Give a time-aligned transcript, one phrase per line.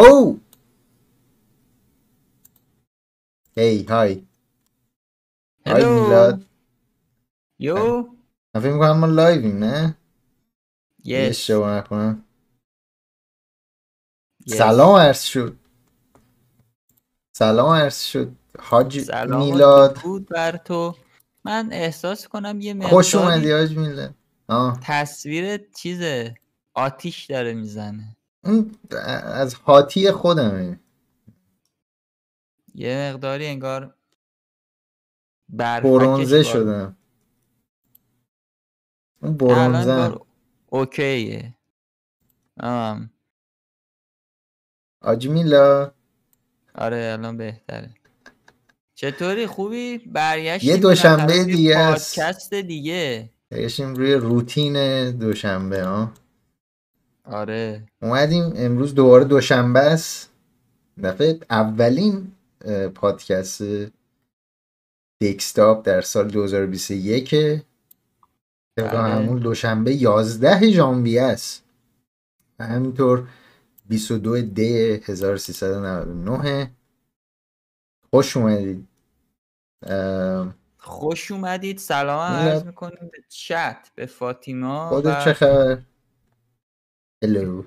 [0.00, 0.36] Oh!
[3.56, 4.22] هی های های
[5.66, 6.46] هلو میلاد
[7.58, 8.02] یو
[8.54, 9.96] من فکر می‌کنم ما لایویم نه
[11.04, 12.24] یه یس اشتباه نکنم
[14.46, 14.58] یس.
[14.58, 15.56] سلام عرض شد
[17.36, 20.96] سلام عرض شد حاج سلام میلاد درود بر تو.
[21.44, 24.14] من احساس کنم یه خوش مقداری اومدی حاج میلاد.
[24.48, 24.80] آه.
[24.82, 26.00] تصویر چیز
[26.74, 28.16] آتیش داره می‌زنه.
[28.44, 28.76] اون
[29.22, 30.80] از هاتی خودمه.
[32.74, 33.94] یه مقداری انگار
[35.48, 36.96] برونزه شدم.
[39.22, 40.18] اون برونزه
[40.66, 41.54] اوکیه.
[42.60, 43.10] آم.
[45.02, 45.94] حاج میلاد
[46.74, 47.94] آره الان بهتره.
[48.94, 52.20] چطوری؟ خوبی؟ برگشتی یه دوشنبه دیگه است.
[52.20, 53.30] پادکست دیگه.
[53.78, 56.12] روی روتین دوشنبه ها
[57.30, 57.82] آره.
[58.02, 60.30] اومدیم امروز دوباره دوشنبه است.
[61.02, 62.32] دفعه اولین
[62.94, 63.62] پادکست
[65.22, 67.62] دکستاپ در سال 2021 طبق
[68.76, 68.98] بله.
[68.98, 71.64] همون دوشنبه 11 ژانویه است.
[72.58, 73.28] و همینطور
[73.88, 76.70] 22 دی 1399
[78.10, 78.88] خوش اومدید.
[80.78, 81.78] خوش اومدید.
[81.78, 82.20] سلام.
[82.20, 85.78] عرض می‌کنیم به چت به فاطیما خودت و چه خبر؟
[87.22, 87.64] هلو.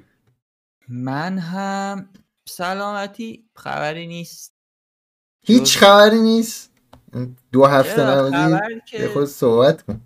[0.87, 2.09] من هم
[2.49, 4.53] سلامتی خبری نیست.
[5.45, 6.71] هیچ خبری نیست؟
[7.51, 10.01] دو هفته؟ نبودی؟ یه که خود صحبت کن.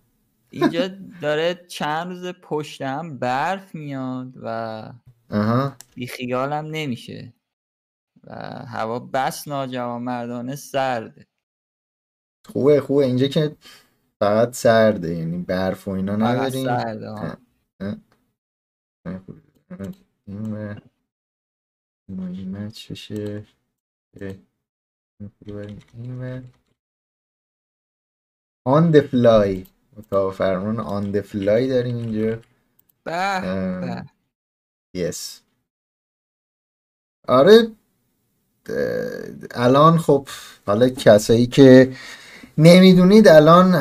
[0.49, 0.87] اینجا
[1.21, 4.93] داره چند روز پشت هم برف میاد و
[5.95, 7.33] بیخیالم نمیشه
[8.23, 8.33] و
[8.67, 11.27] هوا بس ناجوان مردانه سرده.
[12.45, 13.05] خوبه خوبه.
[13.05, 13.55] اینجا که
[14.19, 16.67] فقط سرده یعنی برف و اینا نداریم.
[20.27, 20.75] این
[22.09, 23.45] مهمت چشه.
[24.19, 26.43] این این
[28.65, 31.69] آن the fly اتاق فرمان آن the fly.
[31.69, 32.39] داریم اینجا.
[33.03, 34.05] به
[34.93, 35.41] یس
[37.27, 37.71] آره
[39.51, 40.27] الان خب
[40.65, 41.95] حالا کسایی که
[42.57, 43.75] نمی‌دونید الان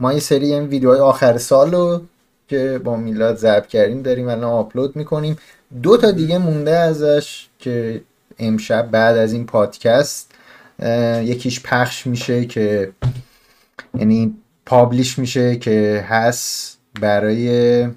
[0.00, 2.06] ما یه سری این ویدیوهای آخر سال رو
[2.48, 5.36] که با میلاد ضبط کردیم داریم الان آپلود می‌کنیم
[5.82, 8.00] دو تا دیگه مونده ازش که
[8.38, 10.32] امشب بعد از این پادکست
[11.22, 12.92] یکیش پخش میشه که
[13.98, 14.34] یعنی
[14.66, 17.88] پابلیش میشه که هست برای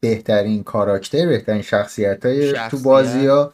[0.00, 2.78] بهترین کاراکتر بهترین شخصیت های تو.
[2.78, 3.52] بازی ها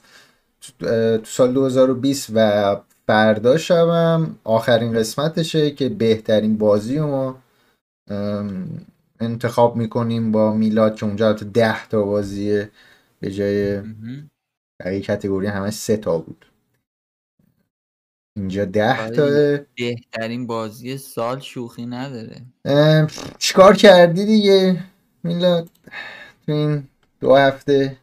[0.80, 2.76] تو سال 2020 و
[3.06, 7.36] فردا شبم آخرین قسمتشه که بهترین بازی ما
[9.20, 12.70] انتخاب می‌کنیم با میلاد که اونجا تو ده تا بازیه
[13.20, 13.82] به جای.
[14.80, 16.46] بقیه کتگوری همش سه تا بود
[18.36, 19.16] اینجا ده آره.
[19.16, 22.42] تا بهترین بازی سال شوخی نداره
[23.38, 24.84] چیکار کردی دیگه
[25.22, 25.70] میلاد
[26.46, 26.88] تو این
[27.20, 27.96] دو هفته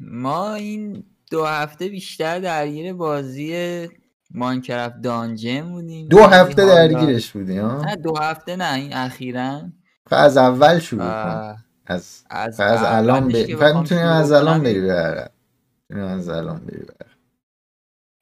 [0.00, 3.88] ما این دو هفته بیشتر درگیر بازی
[4.30, 6.08] ماینکرافت دانجن بودیم.
[6.08, 6.66] دو هفته.
[6.66, 9.60] درگیرش بودی ها نه دو هفته نه این اخیرا.
[10.06, 11.56] خب از اول شروع کن
[11.86, 17.06] از از خب از الان بخوام می‌تونیم از الان بری می‌تونیم از الان بری عقب.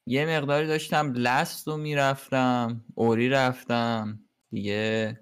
[0.07, 4.19] یه مقداری داشتم لست رو می‌رفتم اوری رفتم.
[4.51, 5.19] دیگه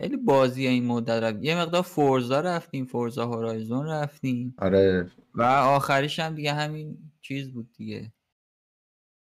[0.00, 1.44] خیلی بازی این مدت رفت.
[1.44, 4.54] یه مقدار فورزا رفتیم فورزا هورایزون رفتیم.
[4.58, 5.10] آره.
[5.34, 8.12] و آخریش هم دیگه همین چیز بود دیگه.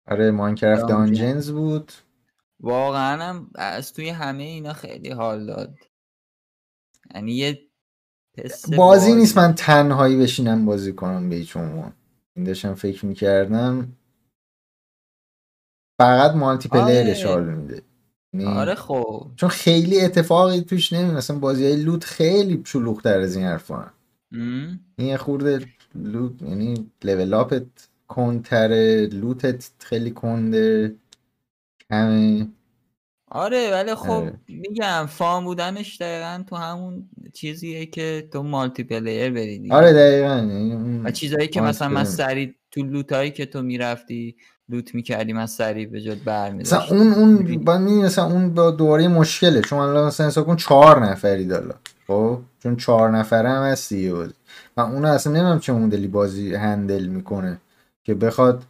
[0.07, 0.95] آره ماینکرافت دانجن.
[1.23, 1.91] دانجنز بود.
[2.59, 5.75] واقعا هم از توی همه اینا خیلی حال داد.
[7.15, 7.59] یعنی یه
[8.37, 11.93] حس بازی نیست بازی- من تنهایی بشینم بازی کنم به هیچ عنوان.
[12.35, 13.97] این داشتم فکر می‌کردم.
[16.01, 17.33] فقط multiplayer ش آره.
[17.33, 17.81] حال میده.
[18.33, 19.31] یعنی- آره خب.
[19.35, 23.91] چون خیلی اتفاقی توش نمی مثلا بازی های loot خیلی شلوغ‌تر از این حرفا.
[24.97, 25.65] این خورده
[25.95, 30.95] loot یعنی level up ت کندتره loot ت خیلی کنده
[31.89, 32.47] کمه.
[33.31, 34.33] آره ولی خب آره.
[34.47, 39.71] میگم fun بودنش دقیقا تو همون چیزیه که تو multiplayer بری.
[39.71, 40.35] آره دقیقا.
[40.35, 42.03] یعنی و چیزایی که مثلا من.
[42.03, 44.35] سریع تو لوتایی که تو می‌رفتی
[44.69, 49.07] لوت می‌کردی من سریع به جد مثلا برمیداشتم اون اون با مثلا اون با دوره
[49.07, 49.61] مشکله.
[49.61, 51.73] چون الان مثلا حساب کن چهار نفری دالا.
[52.07, 54.33] خب؟ چون چهار نفره هم هست دیگه بازی.
[54.77, 57.61] و اون اصلا نمیم چه مدلی بازی هندل می‌کنه.
[58.03, 58.63] که بخواد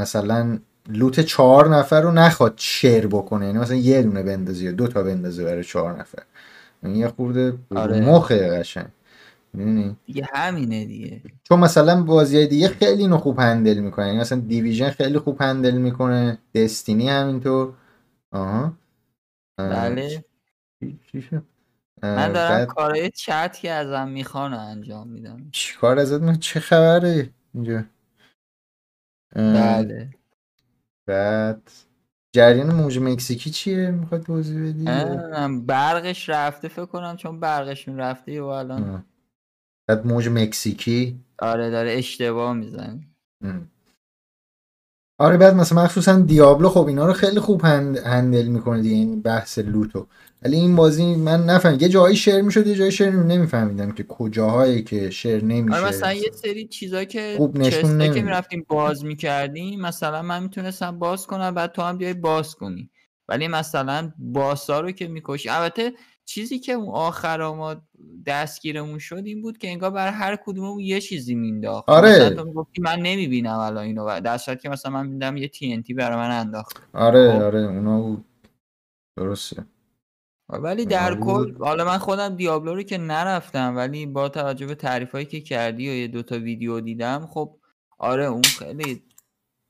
[0.00, 0.58] مثلا
[0.88, 3.46] لوت چهار نفر رو نخواد شیر بکنه.
[3.46, 6.22] یعنی مثلا یه دونه بندازه یا دو تا بندازه برای چهار نفر.
[6.82, 8.00] این یه خورده آره.
[8.00, 8.88] مخه قشنگ.
[9.52, 11.22] می‌دونی؟ دیگه همینه دیگه.
[11.44, 15.74] چون مثلا بازی دیگه خیلی اینو خوب هندل می‌کنه یعنی مثلا دیویژن خیلی خوب هندل
[15.74, 16.38] می‌کنه.
[16.54, 17.72] دستینی همینطور.
[18.32, 18.72] آها.
[19.58, 20.24] اه، بله؟
[22.02, 25.48] من دارم بعد کارهای چت که ازم می‌خوان انجام میدم.
[25.52, 27.84] چیکار ازت؟ می‌خواد؟ چه خبره اینجا؟
[29.34, 30.10] بله.
[31.06, 31.70] بعد
[32.32, 34.84] جریان موج مکزیکی چیه؟ می‌خواد توضیح بدی؟
[35.66, 39.04] برقش رفته فکر کنم چون برقشون رفته و الان.
[39.88, 43.00] بعد موج مکزیکی؟ آره داره اشتباه می‌زنه.
[45.20, 47.98] آره بعد مثلا مخصوصا دیابلو خب اینا رو خیلی خوب هند...
[47.98, 50.06] هندل می‌کنه دیگه این بحث لوتو.
[50.42, 54.82] ولی این بازی من نفهم یه جایی شیر می‌شد یه جایی شیر نمیفهمیدم که کجاهایی
[54.82, 55.78] که شیر نمیشه.
[55.78, 58.22] آره مثلا یه سری چیزا که خوب نشون که.
[58.22, 62.90] می‌رفتیم باز می‌کردیم مثلا من می‌تونستم باز کنم بعد تو هم بیای باز کنی.
[63.28, 65.92] ولی مثلا باسا رو که می‌کشی البته
[66.30, 67.76] چیزی که اون آخر ما
[68.26, 72.36] دستگیرمون شد این بود که انگار بر هر کدوممون یه چیزی مینداخت آره.
[72.80, 77.32] من نمی‌بینم الان اینو در که مثلا من میدم یه TNT برای من انداخت آره
[77.32, 77.42] خب.
[77.42, 78.24] آره اونا بود
[79.16, 79.64] درسته
[80.48, 81.20] ولی در آره.
[81.20, 85.40] کل حالا من خودم دیابلو رو که نرفتم ولی با توجه به تعریف هایی که
[85.40, 87.56] کردی و یه دوتا ویدیو دیدم خب
[87.98, 89.02] آره اون خیلی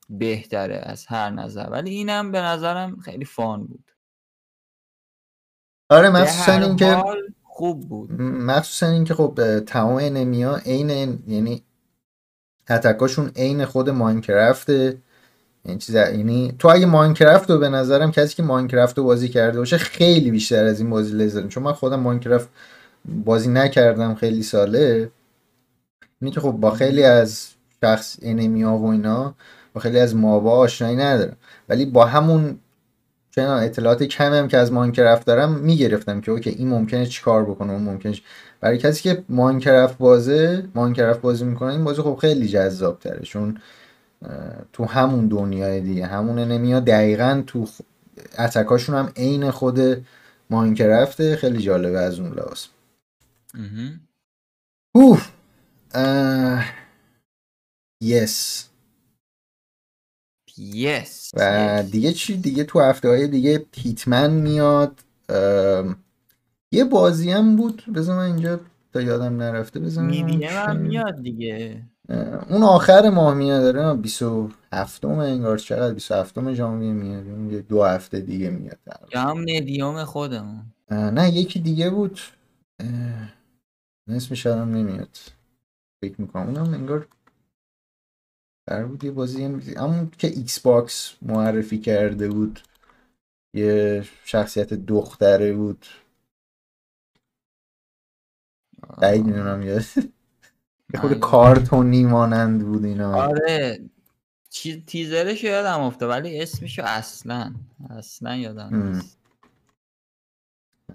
[0.09, 3.90] بهتره از هر نظر ولی اینم به نظرم خیلی فان بود
[5.91, 7.03] آره مخصوصا اینکه
[7.43, 8.21] خوب بود.
[8.21, 11.63] مخصوصا اینکه خب تمام انمیا عین یعنی
[12.69, 14.97] اتکاشون عین خود ماینکرافته
[15.65, 19.59] این چیز یعنی تو اگه ماینکرافت رو به نظرم کسی که ماینکرافت رو بازی کرده
[19.59, 21.49] باشه خیلی بیشتر از این بازی لذت می‌بره.
[21.49, 22.49] چون من خودم ماینکرافت
[23.05, 25.11] بازی نکردم خیلی ساله.
[26.21, 27.49] اینه که خب با خیلی از
[27.81, 29.35] شخص enemy ا و اینا
[29.73, 31.37] با خیلی از mob ا آشنایی ندارم.
[31.69, 32.59] ولی با همون
[33.31, 37.73] چون اطلاعات کمی هم که از Minecraft دارم می‌گرفتم که okay این ممکنه چیکار بکنه
[37.73, 38.15] اون ممکنه
[38.61, 43.57] برای کسی که Minecraft بازه Minecraft بازی می‌کنه این بازی خب خیلی جذاب تره چون
[44.73, 47.67] تو همون دنیای دیگه همون enemy ا دقیقا تو
[48.39, 50.05] attack اشون هم عین خود
[50.49, 52.65] Minecraft ه خیلی جالبه از اون لحاظ.
[54.95, 55.29] اوف
[55.93, 56.65] اه،
[58.03, 58.70] یس.
[60.61, 61.83] یس و.
[61.91, 64.99] دیگه چی؟ دیگه تو هفته های دیگه هیتمن میاد.
[66.71, 67.83] یه بازی هم بود.
[67.95, 68.59] بذار من اینجا
[68.93, 69.79] تا یادم نرفته.
[69.79, 71.83] بذار هم چی- میاد دیگه.
[72.49, 73.61] اون آخر ماه میاد.
[73.73, 77.27] داره 27 انگار چقدر 27 ژانویه میاد.
[77.27, 78.79] اون دو هفته دیگه میاد.
[79.13, 80.61] یا هم مدیوم خودمون.
[80.91, 82.19] نه یکی دیگه بود.
[84.09, 85.17] اسمش الان نمیاد.
[86.01, 86.47] فکر می‌کنم.
[86.47, 87.07] اونم انگار
[88.71, 92.59] قرار بود یه بازی هم- همون که Xbox معرفی کرده بود
[93.53, 95.85] یه شخصیت دختره بود.
[99.01, 99.83] بعید می‌دونم یاد
[100.93, 103.15] یه خود من- کارتونی مانند بود اینا.
[103.23, 103.89] آره.
[104.87, 107.53] تیزرش یادم افته ولی اسمشو اصلا
[107.89, 108.75] اصلا یادم.
[108.75, 109.17] نیست.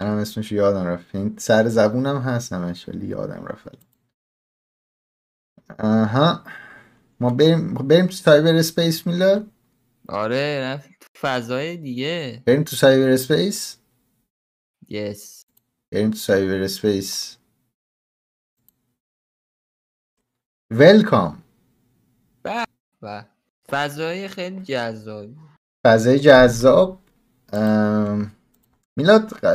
[0.01, 1.15] منم اسمش یادم رفت.
[1.15, 3.69] این سر زبونم هست همش ولی یادم رفت.
[5.79, 6.45] آها.
[7.21, 9.51] ما بریم بریم تو cyberspace میلاد؟
[10.09, 12.43] آره رفت تو فضای دیگه.
[12.47, 13.77] بریم تو cyberspace؟
[14.89, 15.47] yes.
[15.93, 17.37] بریم تو cyberspace.
[20.71, 21.43] welcome
[23.03, 23.25] و
[23.69, 25.37] فضای خیلی جذابی
[25.87, 27.03] فضای جذاب.
[27.53, 28.33] ام،
[28.97, 29.47] میلاد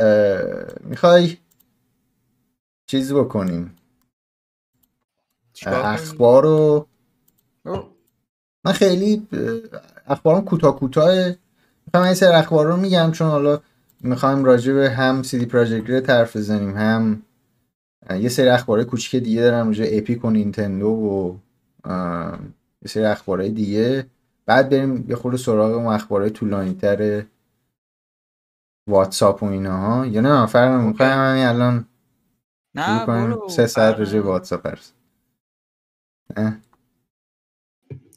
[0.80, 1.38] می‌خوای
[2.86, 3.76] چیز بکنیم؟
[5.66, 6.88] اخبار رو
[8.64, 9.28] من خیلی
[10.06, 11.14] اخبارم کوتاه کوتاه.
[11.86, 13.60] می‌خوام این سر اخبار رو میگم چون حالا
[14.00, 16.76] می‌خوایم راجع به هم سی دی پراجکت رد حرف بزنیم.
[16.76, 17.22] هم
[18.10, 21.36] یه سری اخبار کوچیک دیگه دارم راجع اپیک و نینتندو و
[22.82, 24.06] یه سری اخبارهای دیگه.
[24.46, 27.24] بعد بریم یه خورده سراغ اون اخبارهای طولانی تر
[28.88, 30.80] واتساپ و اینا ها یا نه فرق.
[30.80, 31.86] می‌خوایم همین الان
[32.74, 33.48] نه برو.
[33.48, 34.30] سه ساعت راجع نمی‌کنه.
[34.30, 34.94] واتساپ هست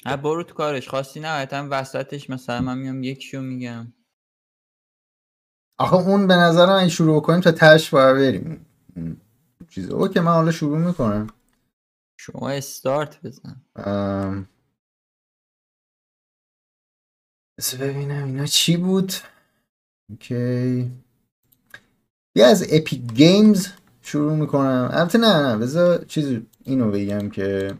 [0.05, 0.89] نه برو تو کارش.
[0.89, 3.93] خواستی نهایتا وسطش مثلا من میام یکیشو میگم.
[5.79, 8.65] آخه اون به نظرم این شروع کنیم تا تش باید بریم.
[9.69, 11.27] چیز okay من حالا شروع می‌کنم.
[12.19, 13.65] شما استارت بزن.
[13.75, 14.49] ام...
[17.59, 19.13] بذار ببینم اینا چی بود.
[20.09, 20.91] okay.
[22.35, 23.67] بیا از Epic Games
[24.01, 24.89] شروع می‌کنم.
[24.93, 25.57] البته نه نه.
[25.57, 27.75] بذار چیز اینو بگم که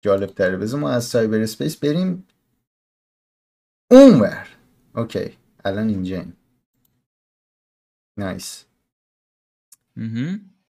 [0.00, 0.56] جالب تره.
[0.56, 2.26] بذار ما از cyberspace بریم.
[3.90, 4.48] اونور.
[4.96, 5.36] okay.
[5.64, 6.22] الان اینجا
[8.16, 8.64] nice.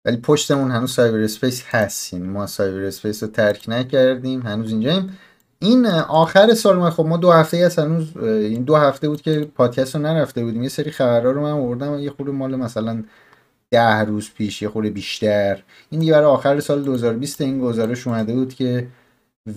[0.05, 4.41] ولی پشتمون هنوز cyberspace هست یعنی ما cyberspace رو ترک نکردیم.
[4.41, 5.17] هنوز اینجاییم
[5.59, 9.51] این آخر سال ما خب ما دو هفته ای هنوز این دو هفته بود که
[9.55, 10.63] پادکست رو نرفته بودیم.
[10.63, 11.99] یه سری خبرها رو من آوردم.
[11.99, 13.03] یه خورده مال مثلا
[13.71, 15.63] ده روز پیش یه خورده بیشتر.
[15.89, 18.87] این دیگه برای آخر سال 2020 این گزارش اومده بود که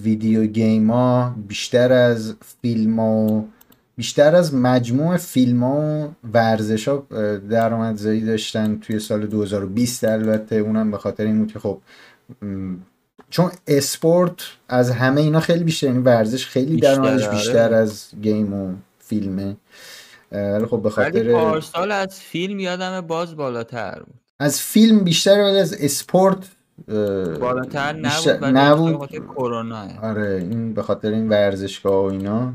[0.03, 3.45] video game ها بیشتر از فیلم ها
[3.97, 7.07] بیشتر از مجموع فیلم ها و ورزش ها
[7.51, 11.79] درآمدزایی داشتن توی سال 2020 البته اونم به خاطر این بود که خب
[13.31, 14.35] چون اسپورت
[14.69, 17.37] از همه اینا خیلی بیشتر یعنی ورزش خیلی درآمدش آره.
[17.37, 19.57] بیشتر از گیم و فیلمه
[20.33, 25.59] ولی خب به خاطر پارسال از فیلم یادم باز بالاتر بود از فیلم بیشتر ولی
[25.59, 26.39] از اسپورت
[27.41, 29.11] بالاتر نبود نبود.
[29.11, 32.55] کرونا آره این به خاطر این ورزشگاه و اینا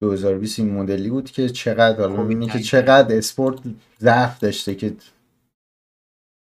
[0.00, 2.62] 2020 این مدلی بود که چقدر حالا که 19.
[2.62, 3.58] چقدر اسپورت
[4.00, 4.96] ضعف داشته که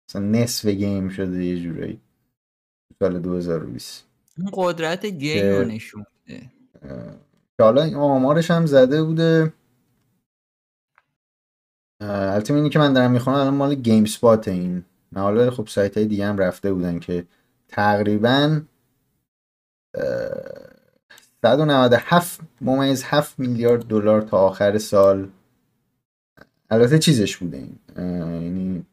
[0.10, 2.00] مثلا نصف game شده یه جورایی
[3.00, 4.06] سال 2020
[4.38, 6.50] اون قدرت game رو نشون میده
[7.58, 9.54] که حالا این آمارش هم زده بوده
[12.02, 14.84] البته اینی که من دارم می‌خونم الان مال GameSpot این
[15.16, 17.26] حالا خب سایت های دیگه هم رفته بودن که
[17.68, 18.62] تقریبا
[19.96, 20.62] اه،
[21.42, 25.30] 197 ممیز 7 میلیارد دلار تا آخر سال
[26.70, 28.86] البته چیزش بوده این یعنی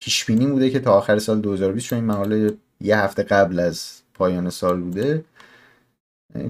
[0.00, 4.02] پیش بینی بوده که تا آخر سال 2020 چون این مقاله یه هفته قبل از
[4.14, 5.24] پایان سال بوده.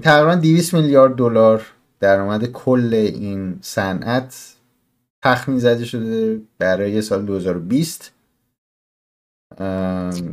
[0.01, 1.65] تقریبا 200 میلیارد دلار
[1.99, 4.55] درآمد کل این صنعت
[5.23, 8.22] تخمین زده شده برای سال 2020 ام،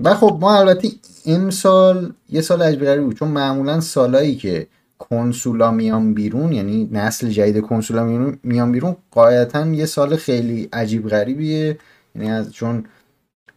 [0.05, 0.89] و خب ما البته
[1.27, 7.29] امسال یه سال عجیب غریبی بود چون معمولا سالایی که کنسولا میان بیرون یعنی نسل
[7.29, 11.79] جدید کنسولا میان- میان بیرون قاعدتا یه سال خیلی عجیب غریبیه
[12.17, 12.85] یعنی از چون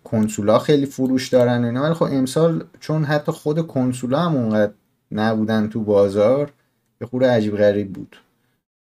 [0.06, 4.74] کنسولا خیلی فروش دارن و اینا ولی خب امسال چون حتی خود کنسولا هم اونقدر
[5.12, 6.54] نبودن تو بازار
[7.02, 8.18] یه خورده عجیب غریب بود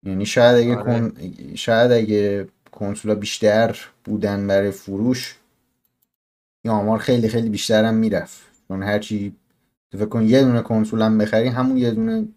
[0.05, 0.83] یعنی شاید اگه آره.
[0.83, 1.13] کن...
[1.55, 5.35] شاید اگه کنسولا بیشتر بودن برای فروش
[6.65, 8.41] این آمار خیلی خیلی بیشتر هم می‌رفت.
[8.67, 9.35] چون هرچی
[9.91, 12.27] تو فکر کن یه دونه کنسول هم بخری همون یه دونه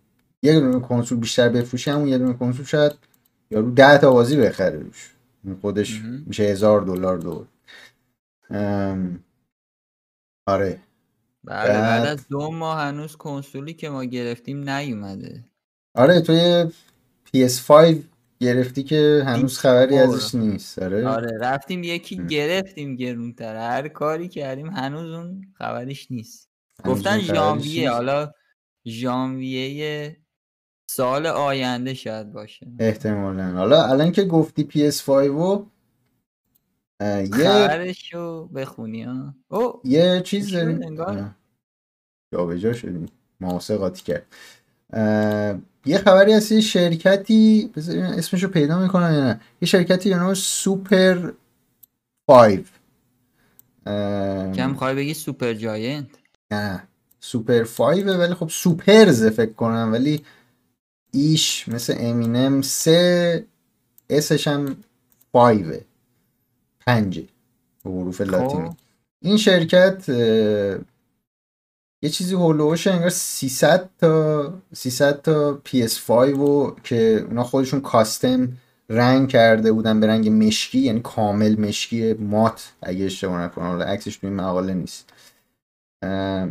[0.43, 2.93] یه دونه کنسول بیشتر بفروشی همون یه دونه کنسول شاید
[3.51, 5.15] یارو ده تا بازی بخره روش.
[5.45, 6.25] این خودش مهم.
[6.27, 7.47] میشه هزار دلار دور.
[8.51, 9.25] ام،
[10.47, 10.81] آره.
[11.45, 15.45] بله بعد- بعد از دو ماه هنوز کنسولی که ما گرفتیم نیومده.
[15.95, 16.71] آره توی
[17.27, 17.97] PS5
[18.45, 19.99] گرفتی که هنوز خبری.
[19.99, 20.79] ازش نیست.
[20.79, 21.09] آره.
[21.09, 22.27] آره رفتیم یکی.
[22.27, 23.57] گرفتیم گرونتر.
[23.57, 26.51] هر کاری کردیم هنوز اون خبرش نیست.
[26.85, 27.91] گفتن ژانویه.
[27.91, 28.33] حالا
[28.87, 30.17] ژانویه
[30.91, 32.67] سال آینده شاید باشه.
[32.79, 33.51] احتمالا.
[33.53, 35.67] حالا الان که گفتی PS5 و
[37.01, 39.35] یه خبرش رو بخونی ها.
[39.49, 40.83] او یه چیز داریم.
[40.83, 41.37] انگار؟ اه،
[42.35, 43.07] جابجا شدیم.
[43.41, 44.27] ماسه قاطی کرد.
[45.87, 49.41] یه خبری هست یه شرکتی اسمشو پیدا می‌کنم یا نه.
[49.61, 51.33] یه شرکتی نام سوپر
[52.29, 52.65] 5
[53.87, 56.07] اه، کم می‌خوای بگی سوپر جاینت
[56.51, 56.83] نه
[57.21, 60.25] سوپر 5 ولی خب سوپرز فکر کنم ولی
[61.13, 63.45] ایش مثل امینم سه
[64.11, 64.77] اسش هم
[65.33, 65.65] 5
[66.87, 67.25] پنجه
[67.85, 68.69] به حروف لاتینی.
[68.69, 68.77] خب
[69.21, 70.05] این شرکت
[72.05, 78.49] یه چیزی هولوش انگار 300 تا 300 تا PS5 و که اونا خودشون کاستم
[78.89, 83.83] رنگ کرده بودن به رنگ مشکی یعنی کامل مشکی مات اگه اشتباه نکنم.
[83.83, 85.11] عکسش تو این مقاله نیست.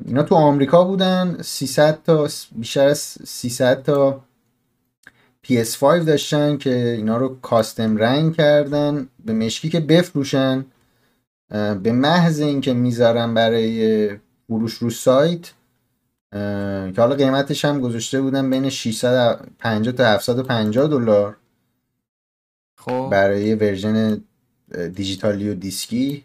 [0.05, 1.37] اینا تو آمریکا بودن.
[1.41, 4.23] 300 تا بیشتر از 300 تا
[5.47, 10.65] PS5 داشتن که اینا رو custom رنگ کردن به مشکی که بفروشن.
[11.83, 14.09] به محض اینکه می‌ذارن برای
[14.47, 15.51] فروش رو سایت
[16.31, 21.37] که حالا قیمتش هم گذاشته بودن بین 650 تا 750 دلار.
[22.77, 23.09] خب.
[23.11, 24.21] برای version
[24.93, 26.23] دیجیتالی و دیسکی.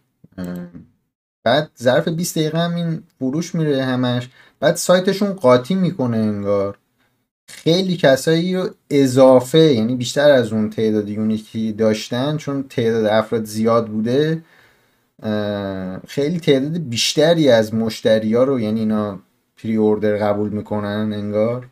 [1.44, 4.28] بعد ظرف 20 دقیقه هم این فروش میره همش.
[4.60, 6.78] بعد سایتشون قاطی می‌کنه انگار.
[7.48, 13.86] خیلی کسایی رو اضافه یعنی بیشتر از اون تعداد یونیتی داشتن چون تعداد افراد زیاد
[13.86, 14.42] بوده
[16.08, 19.18] خیلی تعداد بیشتری از مشتری ها رو یعنی اینا
[19.56, 21.68] پری اوردر قبول می‌کنن انگار.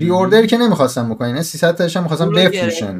[0.00, 2.96] پری اوردر که نمی‌خواستن بکنن اینا 300 تاش هم رو بفروشن.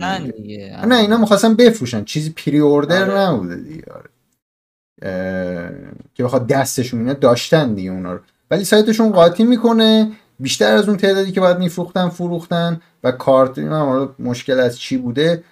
[0.86, 2.04] نه اینا می‌خواستن بفروشن.
[2.04, 3.20] چیزی پری اوردر آره.
[3.20, 4.10] نبوده دیگه آره.
[5.02, 5.70] اه،
[6.14, 8.20] که بخواد دستشون اینا داشتن دیگه اونا رو.
[8.50, 10.12] ولی سایتشون قاطی می‌کنه.
[10.40, 13.58] بیشتر از اون تعدادی که باید میفروختن فروختن و کارت
[14.18, 15.44] مشکل از چی بوده؟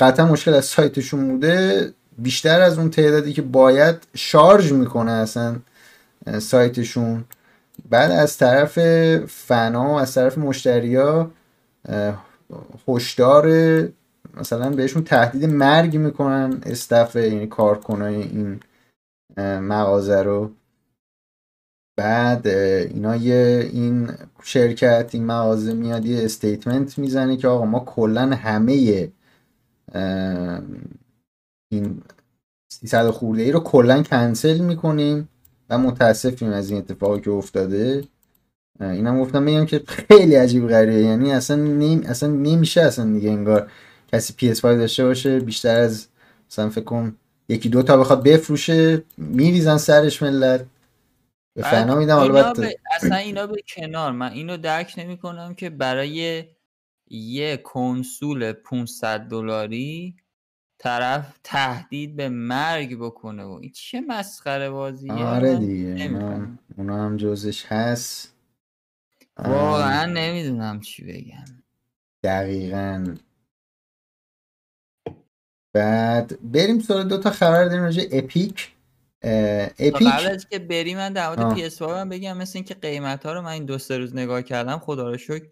[0.00, 1.90] قطعا مشکل از سایتشون بوده.
[2.18, 5.56] بیشتر از اون تعدادی که باید شارژ می‌کنه اصلا
[6.38, 7.24] سایتشون.
[7.90, 8.78] بعد از طرف
[9.26, 11.30] فنا و از طرف مشتریا
[12.88, 13.48] هشدار
[14.36, 18.60] مثلا بهشون تهدید مرگ می‌کنن staff یعنی کارکنای این
[19.60, 20.50] مغازه رو.
[21.96, 24.10] بعد اینا یه این
[24.42, 29.08] شرکت این مغازه میاد یه statement می‌زنه که آقا ما کلا همه
[31.72, 32.02] این
[32.72, 35.28] 300 خورده ای رو کلا کنسل می‌کنیم
[35.70, 38.04] و متاسفیم از این اتفاقی که افتاده.
[38.80, 41.02] اینم گفتم بگم که خیلی عجیب غریبه.
[41.02, 43.70] یعنی اصلا نیم اصلا نمیشه اصلا دیگه انگار
[44.12, 46.08] کسی PS5 داشته باشه بیشتر از
[46.50, 47.16] مثلا فکر کن
[47.48, 50.66] یکی دو تا بخواد بفروشه میریزن سرش ملت.
[51.54, 52.18] به فنا میدم.
[52.18, 54.12] البته اصلا اینا به کنار.
[54.12, 56.44] من اینو درک نمی کنم که برای
[57.10, 60.14] یه کنسول 500 دلاری
[60.82, 66.10] طرف تهدید به مرگ بکنه و این چه مسخره بازیه آره دیگه
[66.76, 68.34] اونا هم جزش هست.
[69.38, 71.62] واقعا نمی‌دونم چی بگم.
[72.24, 73.14] دقیقا.
[75.74, 78.72] بعد بریم سراغ دو تا خبر داریم راجع اپیک.
[79.78, 80.08] اپیک.
[80.08, 83.42] قبل از که بریم من در مورد PS5 هم بگم مثل اینکه قیمت ها رو
[83.42, 85.46] من این دو سه روز نگاه کردم خدا رو شکر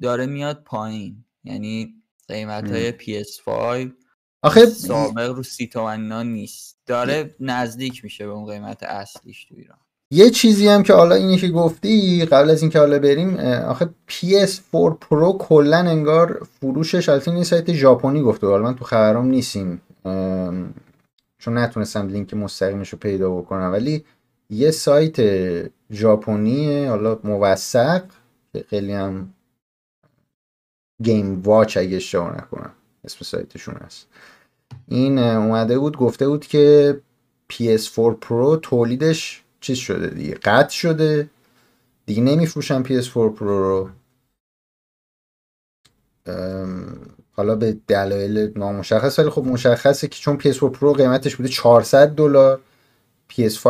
[0.00, 1.24] داره میاد پایین.
[1.44, 4.05] یعنی قیمت های PS5
[4.42, 6.76] آخه سابق رو سی تومن نیست.
[6.86, 9.78] داره نزدیک میشه به اون قیمت اصلیش تو ایران.
[10.10, 14.92] یه چیزی هم که حالا اینی که گفتی قبل از اینکه حالا بریم آخه PS4
[15.04, 19.80] Pro کلا انگار فروشش البته این سایت ژاپنی گفته حالا من تو خبرام نیستیم
[21.38, 23.72] چون نتونستم لینک مستقیمش رو پیدا بکنم.
[23.72, 24.04] ولی
[24.50, 25.16] یه سایت
[25.90, 28.04] ژاپنی حالا موثق
[28.52, 29.34] که خیلی هم
[31.02, 32.72] گیم واچ اگه اشتباه نکنم.
[33.06, 34.06] اسم سایتشون هست.
[34.88, 37.00] این اومده بود گفته بود که
[37.52, 41.28] PS4 Pro تولیدش چیز شده دیگه قطع شده.
[42.06, 43.90] دیگه نمیفروشن PS4 Pro رو.
[47.32, 52.60] حالا به دلایل نامشخص ولی خب مشخصه که چون PS4 Pro قیمتش بوده 400 دلار.
[53.32, 53.66] PS5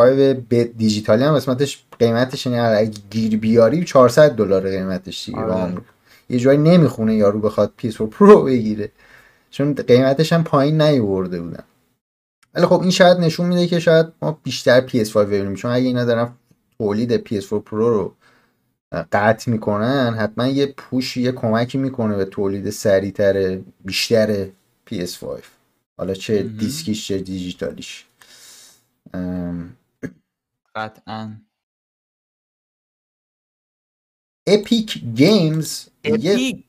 [0.49, 5.77] به دیجیتالی هم قسمتش قیمتش یعنی اگه گیر بیاری 400 دلار قیمتش دیگه آره.
[6.29, 8.91] یه جایی نمی‌خونه یارو بخواد PS4 Pro بگیره.
[9.51, 11.63] چون قیمتش هم پایین نیورده بودن.
[12.53, 15.55] ولی خب این شاید نشون میده که شاید ما بیشتر PS5 ببینیم.
[15.55, 16.33] چون اگه اینا دارن
[16.77, 18.15] تولید PS4 Pro رو
[19.11, 24.45] قطع می‌کنن حتما یه push یه کمکی می‌کنه به تولید سریعتر بیشتر
[24.89, 25.25] PS5
[25.97, 28.05] حالا چه دیسکیش چه دیجیتالیش.
[30.75, 31.41] قطعا.
[34.47, 36.63] Epic Games یه,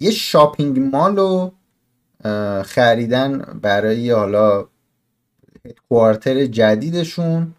[0.00, 1.52] یه shopping mall رو
[2.64, 4.68] خریدن برای حالا
[5.88, 7.54] quarter جدیدشون.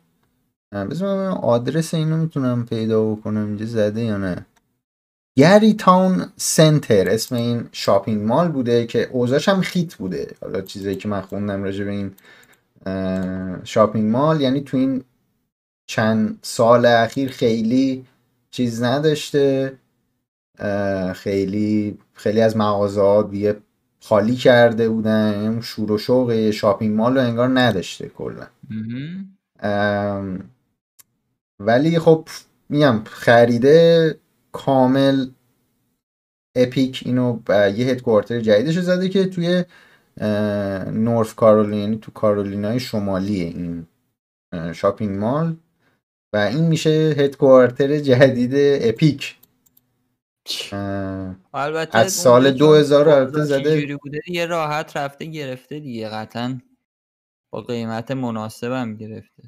[0.71, 4.45] بذار آدرس اینو می‌تونم پیدا بکنم اینجا زده یا نه.
[5.37, 10.35] Cary Towne Center اسم این shopping mall بوده که اوضاعش هم خیت بوده.
[10.41, 12.11] حالا چیزی که من خوندم راجع به این
[13.63, 15.03] shopping mall یعنی تو این
[15.87, 18.05] چند سال اخیر خیلی
[18.51, 19.77] چیز نداشته.
[21.13, 23.57] خیلی خیلی از مغازه دیگه
[24.03, 28.47] خالی کرده بودن یعنی شور و شوق شاپینگ مال رو انگار نداشته کلا.
[31.59, 32.27] ولی خب
[32.69, 34.17] میگم خریده
[34.51, 35.29] کامل
[36.55, 39.63] اپیک اینو یه هدکوارتر جدیدش رو زده که توی
[40.91, 43.87] نورف کارولین تو کارولینای شمالی این
[44.73, 45.55] شاپینگ مال.
[46.33, 48.51] و این میشه هدکوارتر جدید
[48.89, 49.35] اپیک.
[51.53, 56.59] البته از سال 2000 البته زده بوده یه راحت رفته گرفته دیگه قطعا
[57.53, 59.43] با قیمت مناسبم گرفته.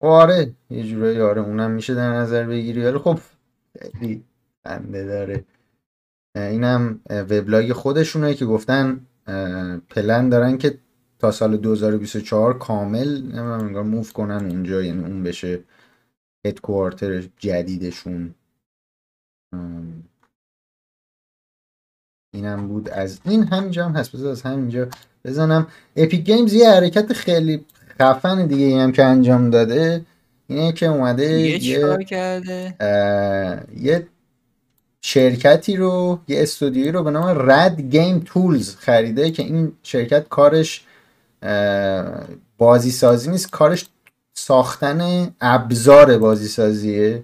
[0.00, 2.84] آره یه جورایی آره اونم میشه در نظر بگیری.
[2.84, 3.18] ولی خب
[3.80, 4.24] خیلی
[4.64, 5.44] خنده داره.
[6.36, 9.06] اینم وبلاگ خودشونه که گفتن
[9.88, 10.78] پلن دارن که
[11.18, 15.60] تا سال 2024 کامل نمی‌دونم انگار موف کنن اونجا یعنی اون بشه
[16.46, 18.34] هدکوارتر جدیدشون.
[22.32, 22.88] اینم بود.
[22.88, 24.12] از این همینجا هم هست.
[24.12, 24.88] بذار از همینجا
[25.24, 25.66] بزنم.
[25.96, 27.64] اپیک گیمز یه حرکت خیلی
[28.00, 30.04] خفن دیگه ای هم که انجام داده.
[30.46, 32.74] اینه که اومده یه کرده؟
[33.76, 34.06] یه
[35.02, 40.84] شرکتی رو یه استودیوی رو به نام RAD Game Tools خریده که این شرکت کارش
[42.58, 43.50] بازی سازی نیست.
[43.50, 43.86] کارش
[44.34, 47.22] ساختن ابزار بازی سازیه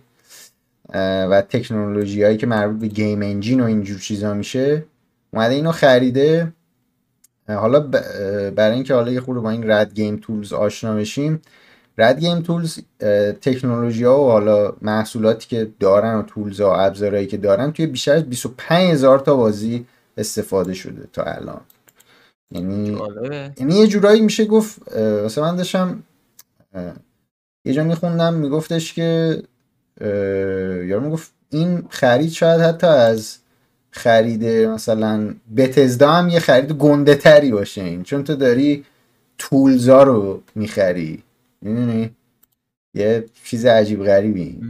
[0.94, 4.84] و تکنولوژی هایی که مربوط به game engine و اینجور چیزا میشه.
[5.36, 6.52] اومده اینو خریده.
[7.48, 7.80] حالا
[8.50, 11.42] برای اینکه حالا یه خورده با این RAD Game Tools آشنا بشیم.
[11.98, 12.78] RAD Game Tools
[13.40, 17.86] تکنولوژی ها و حالا محصولاتی که دارن و تولز ها و ابزارهایی که دارن توی
[17.86, 21.60] بیشتر از 25 هزار تا بازی استفاده شده تا الان.
[22.50, 22.98] یعنی
[23.58, 26.02] یعنی یه جورایی میشه گفت واسه من داشتم
[27.64, 29.42] یه جا میخوندم میگفتش که
[30.86, 33.38] یارو می‌گفت این خرید شاید حتی از
[33.96, 38.02] خرید مثلا بتزدا هم یه خرید گنده تری باشه این.
[38.02, 38.84] چون تو داری
[39.38, 41.22] tools ا رو می‌خری.
[41.62, 42.10] می‌دونی؟
[42.94, 44.60] یه چیز عجیب غریبی.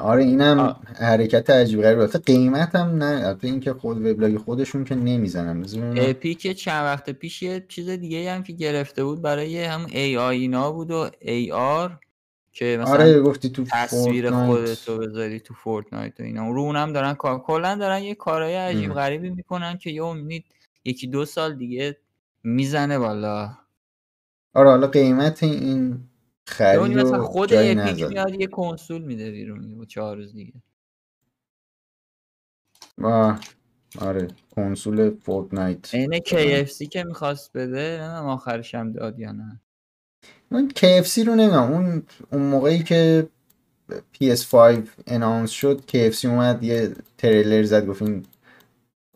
[0.00, 1.98] آره اینم حرکت عجیب غریب.
[1.98, 3.26] البته قیمت هم نه.
[3.26, 5.64] البته اینکه خود وبلاگ خودشون که نمی‌زنم
[5.96, 10.72] Epic چند وقت پیش یه چیز دیگه هم که گرفته بود برای هم AI اینا
[10.72, 11.98] بود و AR
[12.54, 16.50] که مثلا آره گفتی تو تصویر خودتو بذاری تو Fortnite و اینا.
[16.50, 20.44] رو اونم دارن کار کلا دارن یه کارهای عجیب غریبی می‌کنن که یه امید
[20.84, 21.96] یکی دو سال دیگه
[22.42, 23.56] می‌زنه بالا
[24.54, 26.08] آره حالا قیمت این
[26.46, 30.52] خرید مثلا خود اپیک میاد یه کنسول میده بیرون چهار روز دیگه.
[33.02, 33.40] آه.
[34.00, 35.94] آره کنسول فورتنایت.
[35.94, 39.60] اینه KFC که می‌خواست بده نمی‌دونم آخرش هم داد یا نه.
[40.54, 41.72] اون KFC رو نمی‌دونم.
[41.72, 43.28] اون اون موقعی که
[44.14, 44.54] PS5
[45.06, 48.26] اناونس شد KFC اومد یه تریلر زد گفت این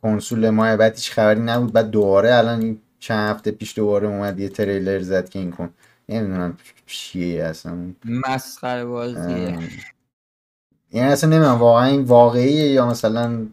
[0.02, 1.72] کنسول ما بعد هیچ خبری نبود.
[1.72, 5.74] بعد دوباره الان این چند هفته پیش دوباره اومد یه تریلر زد که این کن
[6.08, 7.94] نمی‌دونم چیه اصلا.
[8.04, 9.58] مسخره بازیه.
[10.92, 13.46] یعنی اصلا نمی‌دونم واقعا این واقعیه یا مثلا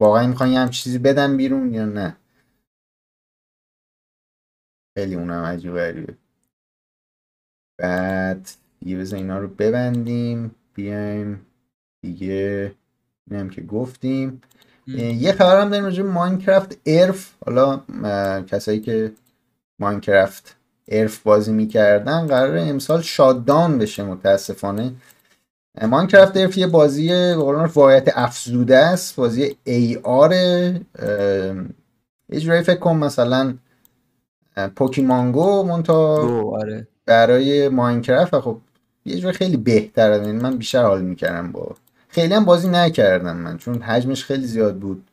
[0.00, 2.16] واقعا می‌خوان یه هم چیزی بدن بیرون یا نه.
[4.98, 6.14] خیلی اونم عجیب غریبه.
[7.78, 8.48] بعد
[8.86, 11.46] یه بزن اینا رو ببندیم بیایم
[12.02, 12.72] دیگه
[13.30, 14.42] اینم که گفتیم.
[14.86, 17.32] یه خبر هم داریم راجع ماینکرافت ارف.
[17.46, 17.80] حالا
[18.42, 19.12] کسایی که
[19.78, 20.56] ماینکرافت
[20.88, 24.92] ارف بازی می‌کردن قرار امسال شاددان بشه متاسفانه.
[25.88, 27.32] ماینکرافت ارف یه بازی
[27.74, 29.16] واقعیت افزوده است.
[29.16, 30.80] بازی ای آر یه
[32.40, 33.54] جورایی فکر کن مثلا
[34.76, 36.88] پوکیمانگو مونتا آره.
[37.06, 38.60] برای ماینکرافت خب
[39.04, 40.16] یه جور خیلی بهتره.
[40.16, 41.76] یعنی من بیشتر حال می‌کردم با
[42.08, 45.10] خیلی هم بازی نکردم من چون حجمش خیلی زیاد بود.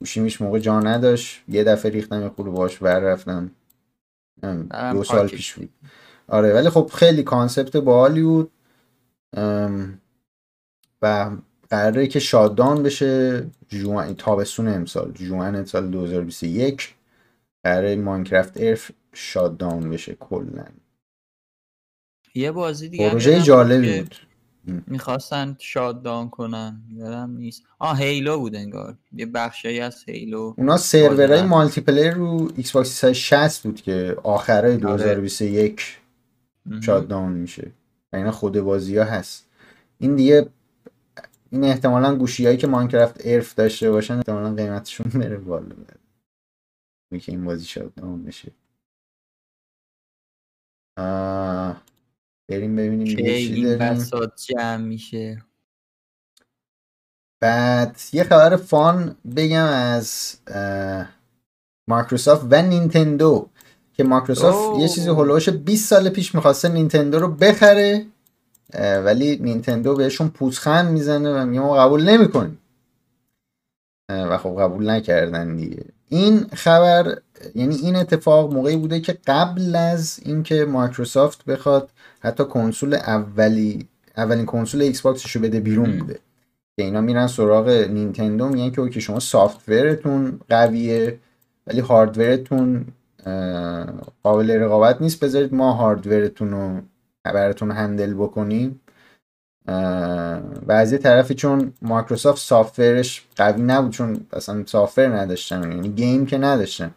[0.00, 1.42] گوشیمیش موقع جا نداشت.
[1.48, 3.50] یه دفعه ریختم یه خورده باش بر رفتم.
[4.92, 5.70] دو سال پیش بود.
[6.28, 8.50] آره ولی خب خیلی کانسپت باحالی بود.
[11.02, 11.30] و
[11.70, 15.12] قراره که شاددان بشه جوان تابستون امسال.
[15.12, 16.94] جوان سال 2021
[17.64, 20.64] قراره Minecraft Earth shutdown بشه کلا.
[22.34, 24.16] یه بازی دیگه پروژه جالبی بود.
[24.86, 27.62] می‌خواستن shutdown کنن یادم نیست.
[27.78, 28.96] آه Halo بود انگار.
[29.12, 30.54] یه بخشی از Halo.
[30.58, 35.98] اونا سرورهای multiplayer رو Xbox 360 بود که آخره 2021
[36.80, 37.72] shutdown میشه.
[38.12, 39.46] اینا خود بازی ها هست.
[39.98, 40.48] این دیگه
[41.50, 45.74] این احتمالا گوشی هایی که Minecraft Earth داشته باشن احتمالا قیمتشون بره بالا.
[47.20, 48.52] که این بازی شاددان بشه.
[50.96, 51.82] آه.
[52.48, 55.42] بریم ببینیم چی بساط جمع میشه.
[57.40, 60.36] بعد یه خبر فان بگم از
[61.88, 63.48] مایکروسافت و نینتندو
[63.94, 68.06] که مایکروسافت یه چیزی هلوش 20 سال پیش می‌خواسته نینتندو رو بخره
[68.74, 72.58] ولی نینتندو بهشون پوزخند می‌زنه و میگه ما قبول نمی‌کنیم.
[74.08, 75.84] و خب قبول نکردن دیگه.
[76.12, 77.18] این خبر
[77.54, 84.46] یعنی این اتفاق موقعی بوده که قبل از اینکه مایکروسافت بخواد حتی کنسول اولی اولین
[84.46, 86.14] کنسول Xbox شو بده بیرون بوده.
[86.76, 91.18] که اینا میرن سراغ نینتندو میگن که OK شما software تون قویه
[91.66, 92.86] ولی hardware تون
[94.22, 95.20] قابل رقابت نیست.
[95.24, 96.80] بذارید ما hardware تون رو
[97.24, 98.80] براتون handle بکنیم.
[99.66, 105.72] و از یه طرفی چون Microsoft software ش قوی نبود چون اصلا software نداشتن.
[105.72, 106.94] یعنی game که نداشتن.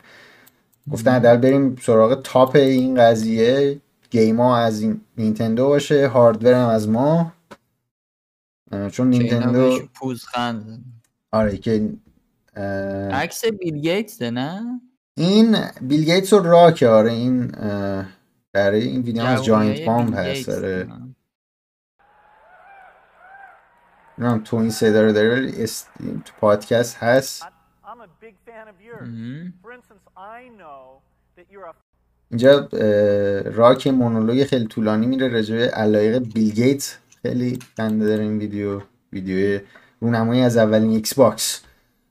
[0.92, 3.82] گفتن در بریم سراغ top این قضیه.
[4.10, 7.34] game ها از این نینتندو باشه hardware هم از ما.
[8.92, 10.86] چون نینتندو پوزخند.
[11.32, 11.90] آره که
[13.12, 14.82] عکس بیل گیتس نه؟
[15.18, 17.48] این بیل گیتس رو راکه آره این
[18.54, 20.88] برای این ویدیو از Giant Bomb هست آره.
[24.18, 25.90] نمی‌دونم تو این صدا رو داره است...
[26.26, 27.44] تو پادکست هست.
[32.30, 32.70] اینجا
[33.46, 38.82] راک مونولوگ خیلی طولانی میره راجع علایق بیل گیتس خیلی خنده داره این ویدیو
[39.14, 39.60] ویدیو
[40.00, 41.64] رونمایی از اولین Xbox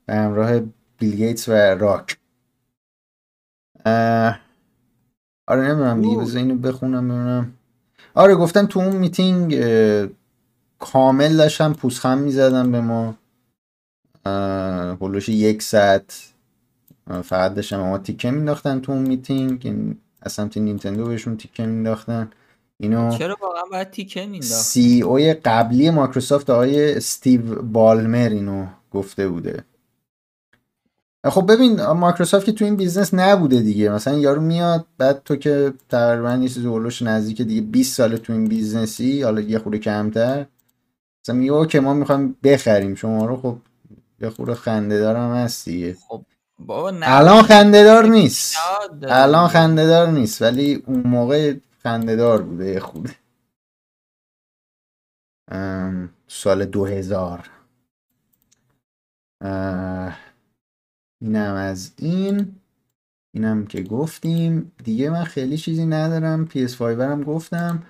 [0.06, 0.60] به همراه
[0.98, 2.18] بیل گیتس و راک.
[5.46, 7.54] آره نمی‌دونم دیگه بذار اینو بخونم ببینم.
[8.14, 9.54] آره گفتم تو اون میتینگ
[10.92, 13.14] کامل داشتم پوزخند می‌زدن به ما.
[15.00, 16.28] حول و حوش یک ساعت.
[17.24, 19.96] فقط داشتن ما تیکه مینداختن تو اون میتینگ.
[20.22, 22.30] از سمت نینتندو بهشون تیکه مینداختن
[22.78, 29.64] اینو چرا واقعا باید تیکه مینداخت CEO قبلی مایکروسافت آقای استیو بالمر اینو گفته بوده.
[31.26, 33.90] خب ببین مایکروسافت که تو این business نبوده دیگه.
[33.90, 37.96] مثلا یارو میاد بعد تو که تقریبا یه چیز حول و حوش نزدیک دیگه 20
[37.96, 40.46] سال تو این business ی حالا یه خورده کمتر.
[41.24, 42.94] مثلا میگه که ما می‌خوایم بخریم.
[42.94, 43.58] شما رو خب
[44.20, 45.96] یه خورده خنده دارم هست دیگه.
[46.08, 46.24] خب
[46.58, 47.06] بابا نه.
[47.08, 48.56] الان خنده دار نیست
[49.02, 53.14] الان خنده دار نیست ولی اون موقع خنده دار بوده یه خورده.
[56.26, 57.50] سال 2000
[61.20, 62.60] اینم از این.
[63.34, 64.72] اینم که گفتیم.
[64.84, 66.48] دیگه من خیلی چیزی ندارم.
[66.48, 67.82] PS5 برم گفتم.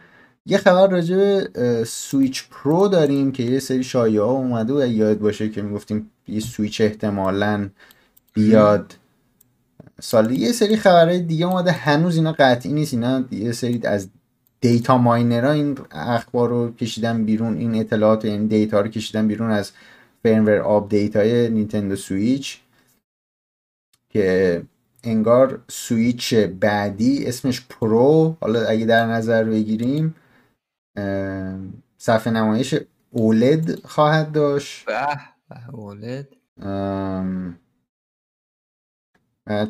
[0.47, 5.19] یه خبر راجع به Switch Pro داریم که یه سری شایعه ها اومده و یاد
[5.19, 7.69] باشه که می‌گفتیم یه سویچ احتمالا
[8.33, 8.97] بیاد.
[10.01, 14.09] سال یه سری خبرهای دیگه اومده هنوز اینا قطعی نیست اینا یه سری از
[14.61, 19.51] data miner ها این اخبار رو کشیدن بیرون این اطلاعات این data رو کشیدن بیرون
[19.51, 19.73] از
[20.23, 22.61] firmware update های Nintendo Switch
[24.11, 24.63] که
[25.05, 28.37] انگار سویچ بعدی اسمش Pro.
[28.41, 30.15] حالا اگه در نظر بگیریم
[31.99, 32.75] صفحه نمایش
[33.11, 34.87] OLED خواهد داشت.
[34.87, 36.29] به OLED.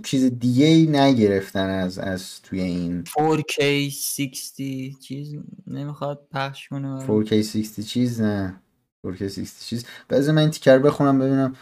[0.02, 3.04] چیز دیگه ای نگرفتن از از توی این.
[3.04, 4.56] 4K 60
[5.00, 8.60] چیز نمی‌خواد پخش کنه 4K 60 چیز نه.
[9.06, 9.84] 4K 60 چیز.
[10.08, 11.56] بعضی من این تیکر بخونم ببینم.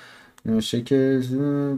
[0.44, 1.22] نوشته که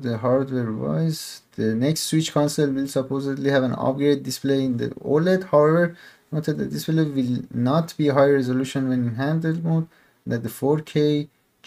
[0.02, 4.88] the hardware wise the next switch console will supposedly have an upgrade display in the
[5.12, 5.96] OLED however
[6.34, 7.36] noted that display will
[7.70, 9.86] not be high resolution when in handheld mode
[10.30, 10.94] that the 4K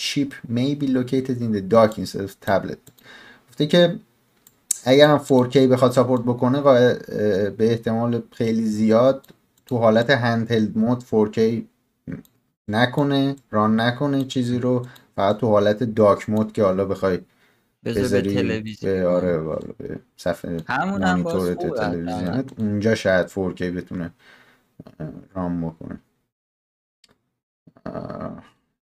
[0.06, 2.82] chip may be located in the dock instead of tablet.
[3.50, 4.00] گفته که
[4.84, 6.62] اگر هم 4K بخواد ساپورت بکنه
[7.50, 9.26] به احتمال خیلی زیاد
[9.66, 11.40] تو حالت هندهلد مود 4K
[12.68, 17.20] نکنه ران نکنه چیزی رو فقط تو حالت داک مود که حالا بخوای
[17.86, 18.94] بذاری تلویزیون.
[18.94, 19.38] به آره
[19.78, 24.12] به صفحه مانیتور تلویزیونت اونجا شاید 4K بتونه
[25.34, 26.00] رام بکنه.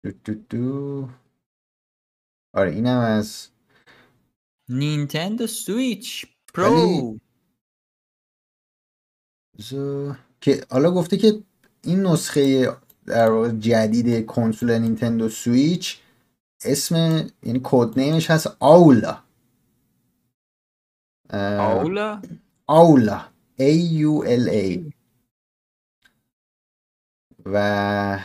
[0.03, 1.09] دو دو دو.
[2.53, 3.47] آره اینم از
[4.69, 7.19] Nintendo Switch Pro.
[10.41, 11.43] که حالا گفته که
[11.83, 16.01] این نسخه در واقع جدید کنسول Nintendo Switch
[16.65, 16.95] اسم
[17.43, 19.23] یعنی code name ش هست Aula
[21.59, 22.21] Aula
[22.67, 23.25] Aula
[23.59, 23.73] A
[24.09, 24.96] U L A.
[27.53, 28.19] و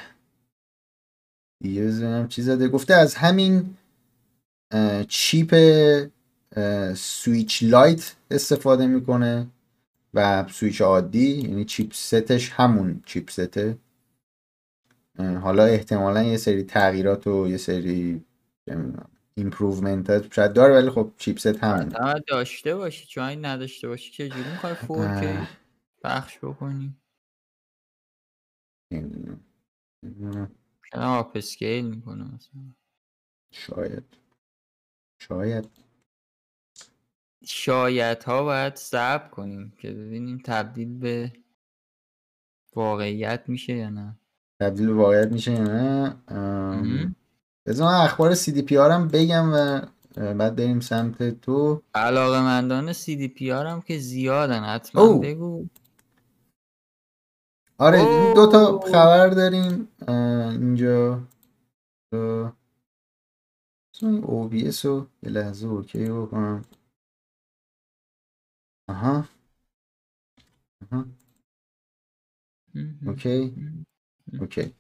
[1.64, 2.68] یه چیز داده.
[2.68, 3.76] گفته از همین
[5.08, 5.54] chip
[6.94, 9.46] Switch Lite استفاده می‌کنه
[10.14, 13.78] و سویچ عادی یعنی chipset ش همون chipset ه.
[15.18, 18.24] حالا احتمالا یه سری تغییرات و یه سری
[19.34, 21.92] improvement شاید داره ولی خب chipset همون
[22.28, 23.06] داشته باشی.
[23.06, 25.46] چون نداشته باشی چه جوری می‌خوای 4K
[26.04, 26.94] پخش بکنی؟
[30.92, 32.62] شاید upscale می‌کنه مثلا؟
[33.52, 34.04] شاید.
[35.18, 35.68] شاید.
[37.44, 41.32] شاید ها باید صبر کنیم که ببینیم تبدیل به
[42.76, 44.18] واقعیت میشه یا نه.
[44.60, 46.16] تبدیل به واقعیت میشه یا نه؟
[47.66, 49.80] بذار من اخبار CDP هم بگم و
[50.34, 51.82] بعد بریم سمت تو.
[51.94, 55.18] علاقه مندان CDP هم که زیادن حتما.
[55.18, 55.66] بگو.
[57.82, 59.88] آره این دو تا خبر داریم.
[60.08, 61.20] اینجا.
[64.02, 66.64] OBS رو یه لحظه OK بکنم.
[68.88, 69.28] آها.
[70.92, 71.04] آها.
[73.06, 73.54] OK.
[74.40, 74.74] اوکی.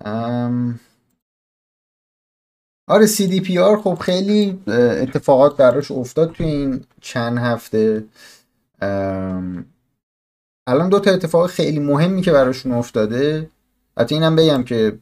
[0.00, 0.80] ام.
[2.88, 4.62] آره CDPR خب خیلی
[5.02, 8.08] اتفاقات براش افتاد توی این چند هفته.
[10.66, 13.50] الان دو تا اتفاق خیلی مهمی که براشون افتاده.
[13.98, 14.98] حتی اینم بگم که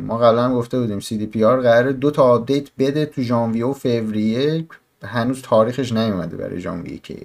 [0.00, 4.66] ما قبلا گفته بودیم R قراره دو تا update بده تو ژانویه و فوریه.
[5.02, 7.16] هنوز تاریخش نیومده برای ژانویه که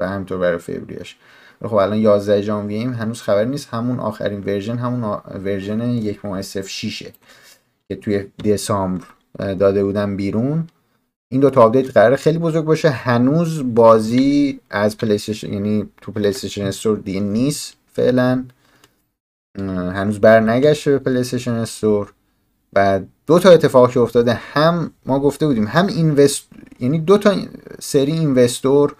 [0.00, 1.16] و همینطور برای فوریهش
[1.64, 3.68] خب الان 11 ژانویه ایم هنوز خبر نیست.
[3.74, 6.20] همون آخرین version همون version یک
[7.88, 9.04] که توی دسامبر
[9.38, 10.66] داده بودن بیرون.
[11.32, 12.90] این دو تا update قرار خیلی بزرگ باشه.
[12.90, 18.44] هنوز بازی از PlayStation یعنی تو PlayStation Store دیگه نیست فعلا.
[19.58, 22.12] هنوز بر نگشته به PlayStation Store
[22.72, 26.48] و دو تا اتفاق که افتاده هم ما گفته بودیم هم invest
[26.80, 27.34] یعنی دو تا
[27.80, 28.94] سری investor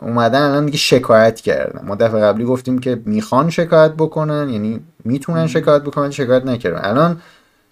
[0.00, 1.86] اومدن الان دیگه شکایت کردن.
[1.86, 6.80] ما دفعه قبلی گفتیم که می‌خوان شکایت بکنن یعنی می‌تونن شکایت بکنن شکایت نکردن.
[6.84, 7.20] الان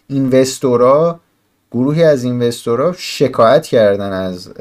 [0.06, 1.20] investor ا
[1.72, 4.54] گروهی از investor ا شکایت کردن از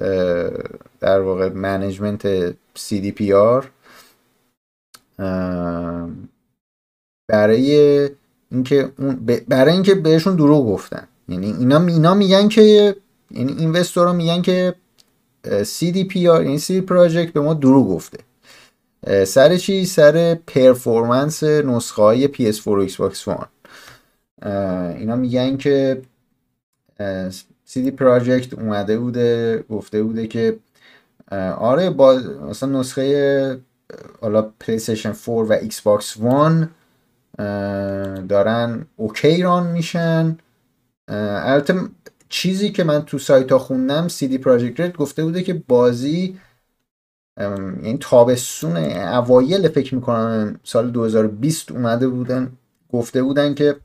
[1.00, 3.66] در واقع management CDPR
[7.28, 8.10] برای
[8.52, 8.92] اینکه
[9.48, 11.08] برای اینکه بهشون دروغ گفتن.
[11.30, 12.96] یعنی اینا اینا میگن که
[13.32, 14.76] یعنی اینوستورا میگن که
[15.46, 18.18] CDPR یعنی CD پراجکت به ما دروغ گفته.
[19.26, 23.46] سر چی؟ سر پرفورمنس نسخه های PS4 و Xbox One
[24.98, 26.02] اینا میگن که
[27.68, 30.60] CD پراجکت اومده بوده گفته بوده که
[31.58, 33.62] آره با مثلا نسخه
[34.22, 36.24] حالا PlayStation 4 و Xbox One
[38.28, 40.38] دارن OK run میشن.
[41.08, 41.76] البته
[42.30, 46.40] چیزی که من تو سایت ها خوندم CD Projekt Red گفته بوده که بازی
[47.38, 52.52] یعنی تابستون اوایل فکر می‌کنم سال 2020 اومده بودن
[52.94, 53.76] گفته بودن که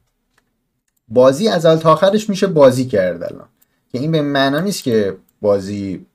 [1.09, 3.49] بازی از اول تا آخرش میشه بازی کرد الان.
[3.93, 6.07] که این به معنا نیست که بازی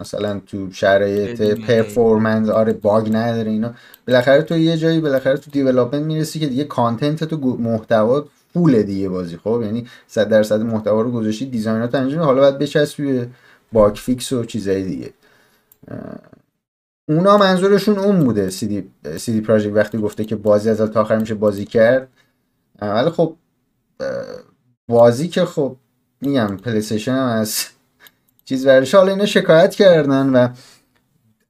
[0.00, 3.74] مثلا تو شرایط performance آره bug نداره اینا.
[4.06, 9.08] بالاخره تو یه جایی بالاخره تو development می‌رسی که دیگه content تو محتوا full دیگه
[9.08, 13.26] بازی خب؟ یعنی 100 درصد محتوا رو گذاشتی design ات انجام حالا باید بچسبی
[13.72, 15.10] bug fix و چیزای دیگه.
[17.08, 21.34] اونا منظورشون اون بوده CD, CD Projekt وقتی گفته که بازی از تا آخر میشه
[21.34, 22.08] بازی کرد.
[22.82, 23.36] ولی خب
[24.88, 25.76] بازی که خب
[26.20, 27.66] میگم پلیستیشن هم از
[28.44, 30.48] چیز ورش حالا اینا شکایت کردن و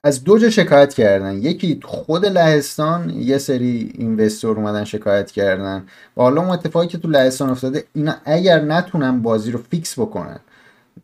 [0.05, 1.35] از دو جا شکایت کردن.
[1.35, 5.87] یکی خود لهستان یه سری اینوستور اومدن شکایت کردن.
[6.17, 10.41] و حالا اون اتفاقی که تو لهستان افتاده اینا اگر نتونن بازی رو فیکس بکنن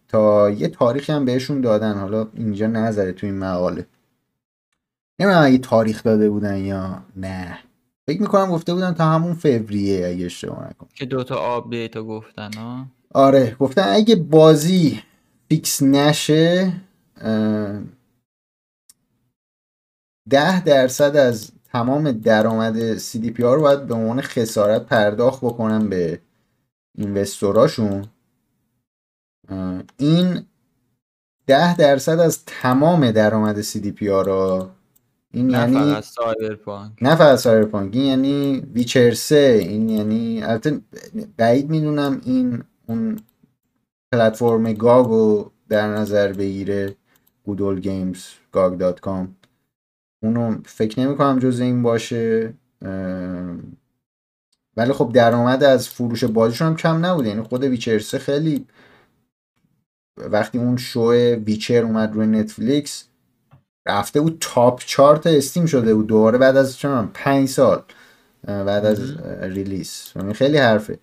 [0.09, 1.99] تا یه تاریخی هم بهشون دادن.
[1.99, 3.87] حالا اینجا نظره تو این مقاله.
[5.19, 7.59] نمی‌دونم اگه تاریخ داده بودن یا نه.
[8.07, 10.89] فکر می‌کنم گفته بودن تا همون فوریه اگه اشتباه نکنم.
[10.95, 15.03] که دوتا update گفتن ها آره گفتن اگه بازی
[15.49, 16.73] fix نشه
[20.29, 26.21] ده درصد از تمام درآمد CDPR رو باید به عنوان خسارت پرداخت بکنن به
[26.99, 28.07] investor اشون.
[29.97, 30.47] این
[31.47, 34.69] ده درصد از تمام درآمد CDPR رو
[35.37, 36.93] این نه یعنی فقط Cyberpunk.
[37.03, 40.81] نه فقط Cyberpunk این یعنی Witcher 3 این یعنی البته
[41.37, 43.19] بعید می‌دونم این اون
[44.13, 46.97] پلتفرم گاگو در نظر بگیره
[47.45, 49.37] Good Old Games گاگ dot com.
[50.23, 52.55] اونو فکر نمی کنم جز این باشه
[54.77, 58.67] ولی خب درآمد از فروش بازیشون هم کم نبود یعنی خود Witcher 3 خیلی
[60.17, 63.09] وقتی اون show Witcher اومد روی Netflix
[63.87, 67.83] رفته بود تاپ چارت استیم شده بود دوباره بعد از چون پنج سال
[68.47, 70.99] بعد از ریلیس یعنی خیلی حرفه.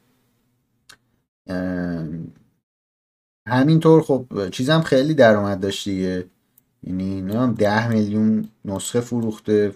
[3.48, 6.26] همینطور خب چیزم خیلی درآمد داشت دیگه.
[6.84, 9.74] یعنی نمی‌دونم ده میلیون نسخه فروخته.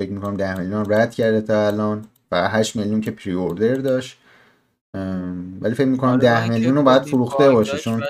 [0.00, 2.04] فکر می‌کنم ده میلیون رد کرده تا الان.
[2.32, 4.18] و 8 میلیون که پری اوردر داشت
[5.60, 8.02] ولی فکر می‌کنم آره، ده میلیون رو باید فروخته باشه چون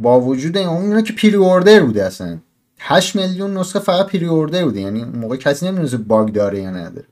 [0.00, 2.38] با وجود اون که pre-order بوده اصلا.
[2.86, 4.80] 8 میلیون نسخه فقط pre-order بوده.
[4.80, 7.06] یعنی اون موقع کسی نمی‌دونه bug داره یا نداره.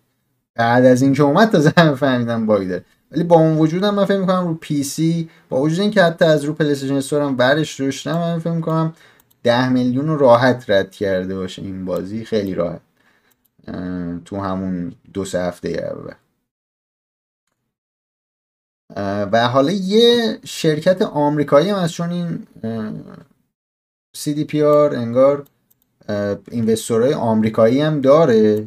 [0.55, 2.85] بعد از اینکه اومد تا همه فهمیدن bug داره.
[3.12, 6.45] ولی با اون وجود هم من فکر می‌کنم رو PC با وجود اینکه حتی از
[6.45, 8.95] رو PlayStation Store هم برش داشتم من فکر می‌کنم
[9.43, 12.25] 10 میلیون رو راحت رد کرده باشه این بازی.
[12.25, 12.81] خیلی راحت.
[14.25, 16.14] تو همون دو سه هفته اول
[19.33, 22.47] و حالا یه شرکت آمریکایی هم از چون این
[24.16, 25.45] CDPR انگار
[26.50, 28.66] اینوستورهای آمریکایی هم داره.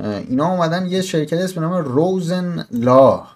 [0.00, 3.26] اینا اومدن یه شرکت اسم نام روزن لا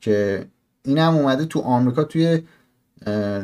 [0.00, 0.46] که
[0.82, 2.42] این هم اومده تو آمریکا توی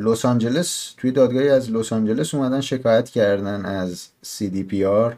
[0.01, 5.15] لس آنجلس توی دادگاهی از لس آنجلس اومدن شکایت کردن از CDPR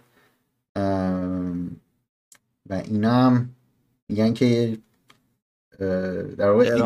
[2.71, 3.49] و اینا هم
[4.09, 4.79] میگن که
[6.39, 6.83] در واقع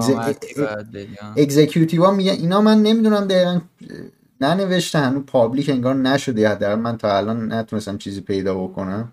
[1.36, 3.60] executive ها میگن اینا من نمی‌دونم دقیقا
[4.41, 9.12] ننوشته هنو public انگار نشده در من تا الان نتونستم چیزی پیدا بکنم.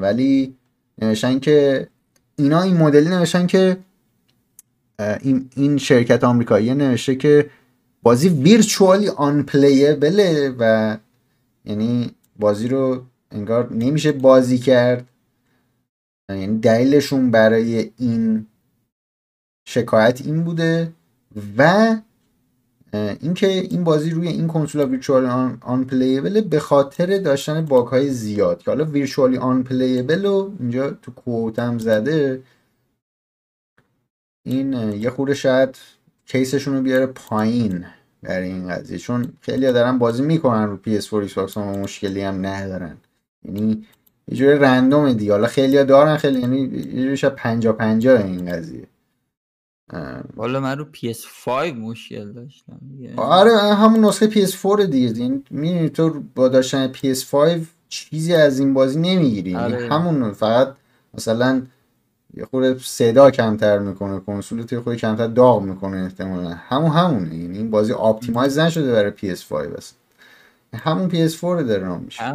[0.00, 0.56] ولی
[1.02, 1.88] نوشتن که
[2.36, 3.76] اینا این مدلی نوشتن که
[5.20, 7.50] این, این شرکت آمریکایی نوشته که
[8.02, 10.96] بازی virtually unplayable ه و
[11.64, 15.06] یعنی بازی رو انگار نمیشه بازی کرد.
[16.30, 18.46] یعنی دلیلشون برای این
[19.68, 20.92] شکایت این بوده.
[21.58, 21.96] و
[22.92, 25.26] اینکه این بازی روی این کنسول ویرچوال
[25.60, 28.62] آن, پلیبل به خاطر داشتن باگ های زیاد.
[28.62, 32.42] که حالا ویرچوالی آن پلیبل رو اینجا تو کوتم زده.
[34.44, 35.78] این یه خورده شاید
[36.26, 37.84] کیسشون رو بیاره پایین
[38.22, 38.98] در این قضیه.
[38.98, 42.96] چون خیلی دارن بازی می‌کنن رو PS4 Xbox و مشکلی هم ندارن.
[43.44, 43.86] یعنی
[44.28, 45.32] یه جوری رندوم دیگه.
[45.32, 46.60] حالا خیلی دارن خیلی یعنی
[46.94, 48.86] یه شاید 50 50 این قضیه.
[50.36, 52.80] والا من رو PS5 مشکل داشتم
[53.16, 55.22] آره همون نسخه PS4 دیگه.
[55.22, 59.56] این می‌دونی تو با داشتن PS5 چیزی از این بازی نمی‌گیری.
[59.56, 59.88] آره.
[59.88, 60.74] همون فقط
[61.14, 61.62] مثلا
[62.34, 66.48] یه خورده صدا کمتر می‌کنه کنسول تو خود کمتر داغ می‌کنه احتمالا.
[66.48, 67.36] همون همونه.
[67.36, 69.92] یعنی این بازی آپتیمایز نشده برای PS5 بس.
[70.74, 72.34] همون PS4 داره میشه.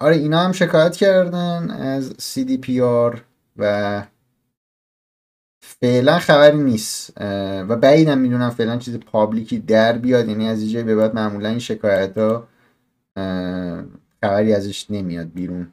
[0.00, 3.18] آره اینا هم شکایت کردن از CDPR
[3.56, 4.02] و
[5.80, 7.12] فعلا خبری نیست.
[7.68, 10.28] و بعیدم می‌دونم فعلا چیز پابلیکی در بیاد.
[10.28, 12.48] یعنی از اینجای به بعد معمولا این شکایت ها
[14.22, 15.68] خبری ازش نمیاد بیرون.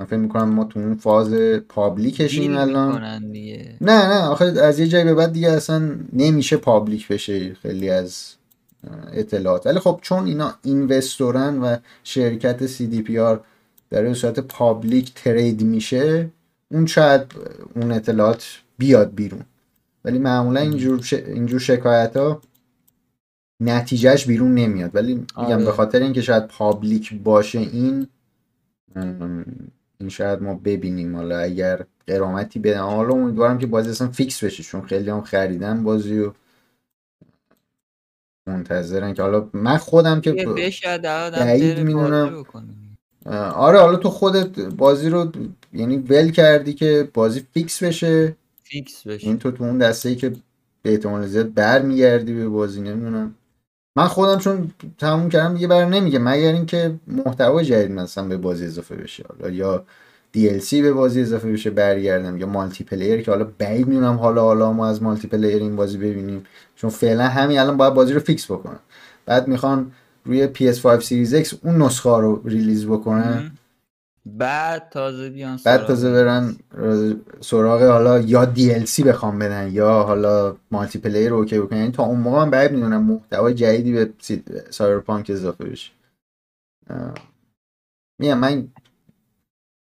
[0.00, 1.34] من فکر می‌کنم ما تو اون فاز
[1.68, 3.02] پابلیکشیم الان.
[3.80, 4.22] نه نه.
[4.22, 8.34] آخه از یه جایی به بعد دیگه اصلا نمیشه public بشه خیلی از
[9.12, 9.66] اطلاعات.
[9.66, 13.40] ولی خب چون اینا investor ن و شرکت CDPR
[13.90, 16.28] در صورت public trade میشه
[16.70, 17.22] اون شاید
[17.74, 18.44] اون اطلاعات
[18.78, 19.42] بیاد بیرون.
[20.04, 21.12] ولی معمولا اینجور, ش...
[21.12, 22.40] اینجور شکایت ها
[23.60, 24.94] نتیجهش بیرون نمیاد.
[24.94, 25.64] ولی میگم آره.
[25.64, 28.06] به خاطر اینکه شاید public باشه این
[29.98, 31.16] این شاید ما ببینیم.
[31.16, 32.80] حالا اگر غرامتی بدن.
[32.80, 36.32] حالا امیدوارم که بازی اصلا fix بشه چون خیلی هم خریدن بازی و
[38.46, 40.32] منتظرن که حالا من خودم که
[41.32, 42.44] بعید می‌دونم.
[43.54, 45.32] آره حالا تو خودت بازی رو
[45.72, 48.36] یعنی ول کردی که بازی fix بشه.
[48.68, 50.32] fix بشه این تو تو اون دسته ای که
[50.82, 53.34] به احتمال زیاد برمیگردی به بازی نمی‌دونم.
[53.96, 58.64] من خودم چون تموم کردم دیگه بر نمیگردم مگر اینکه محتوا جدید مثلا به بازی
[58.64, 59.24] اضافه بشه.
[59.28, 59.84] حالا یا
[60.36, 62.36] DLC به بازی اضافه بشه برگردم.
[62.36, 66.44] یا multiplayer که حالا بعید می‌دونم حالا حالا ما از multiplayer این بازی ببینیم.
[66.76, 68.78] چون فعلا همین الان باید بازی رو fix بکنن
[69.26, 69.92] بعد می‌خوان
[70.24, 73.52] روی PS5 Series X اون نسخه رو release بکنن.
[74.26, 76.56] بعد تازه بیان بعد تازه برن
[77.40, 81.78] سراغ حالا یا DLC بخوام بدن یا حالا multiplayer رو okay بکنن.
[81.78, 84.12] یعنی تا اون موقع من بعید می‌دونم محتوای جدیدی به
[84.70, 85.92] Cyberpunk اضافه بشه.
[88.20, 88.68] میگم من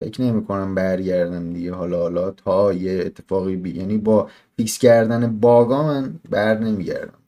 [0.05, 1.75] فکر نمی کنم برگردم دیگه.
[1.75, 7.19] حالا حالا تا یه اتفاقی بی یعنی با fix کردن bug ا من بر نمیگردم.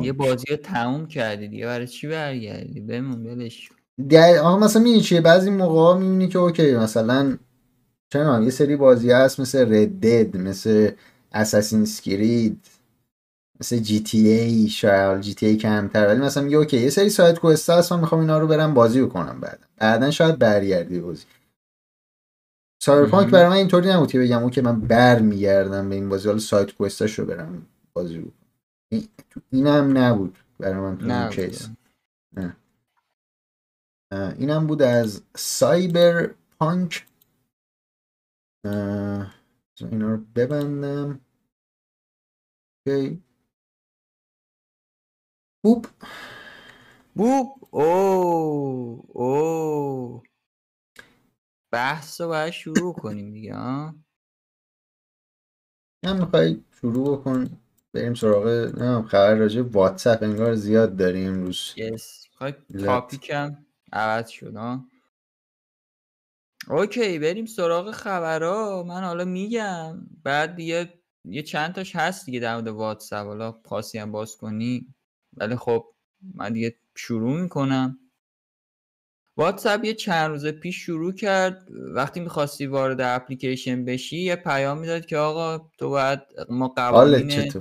[0.00, 1.66] یه بازی رو تموم کردی دیگه.
[1.66, 3.70] برای چی برگردی؟ بمون بلش
[4.42, 7.38] آها مثلا می‌بینی چیه؟ بعضی موقع می‌بینی که okay مثلا
[8.12, 10.90] چرا یه سری بازی هست مثل Red Dead مثل
[11.32, 12.66] Assassin's Creed
[13.60, 17.08] مثل جی تی ای شاید جی تی ای کمتر ولی مثلا میگه okay یه سری
[17.08, 19.58] side quest هست من می‌خوام اینا رو برم بازی بکنم بعد.
[19.76, 21.24] بعدا شاید برگردی بازی.
[22.82, 26.38] Cyberpunk برای من اینطوری نبود که بگم okay من بر میگردم به این بازی حالا
[26.40, 29.08] side quest اش رو برم بازی بکنم.
[29.50, 31.68] این هم نبود برای من تو این case
[32.36, 32.56] نه.
[34.38, 37.06] اینم بود از Cyberpunk.
[39.80, 41.20] اینا رو ببندم.
[42.86, 43.22] okay.
[45.64, 45.86] بوب
[47.14, 50.22] بوب او او
[51.72, 53.94] بحث رو باید شروع کنیم دیگه ها؟
[56.04, 57.60] هم می‌خوای شروع بکن.
[57.92, 58.46] بریم سراغ
[58.78, 61.74] نمیم خبر راجع واتساپ انگار زیاد داریم امروز.
[61.76, 62.24] yes.
[62.84, 64.84] topic م عوض شد ها
[66.68, 68.82] okay بریم سراغ خبرها.
[68.82, 70.92] من حالا میگم بعد دیگه
[71.24, 73.26] یه چند تاش هست دیگه در مورد واتساپ.
[73.26, 74.94] حالا خاصی هم باز کنی.
[75.36, 75.86] ولی خب
[76.34, 77.98] من دیگه شروع می‌کنم.
[79.36, 81.68] واتساپ یه چند روز پیش شروع کرد.
[81.70, 87.52] وقتی می‌خواستی وارد اپلیکیشن بشی یه پیام می‌داد که آقا تو باید ما قوانین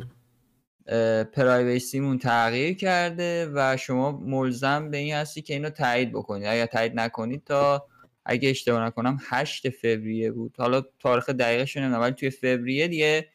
[1.33, 6.45] پرایویسیمون تغییر کرده و شما ملزم به این هستی که اینو تایید بکنید.
[6.47, 7.87] اگر تایید نکنید تا
[8.25, 10.55] اگه اشتباه نکنم 8 فوریه بود.
[10.57, 13.29] حالا تاریخ دقیقش نمی‌دونم ولی توی فوریه دیگه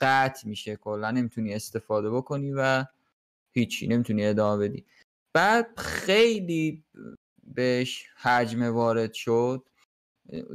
[0.00, 0.76] قطع میشه.
[0.76, 2.84] کلا نمی‌تونی استفاده بکنی و
[3.54, 4.84] هیچی نمی‌تونی ادامه بدی.
[5.34, 6.84] بعد خیلی
[7.54, 9.62] بهش حجم وارد شد.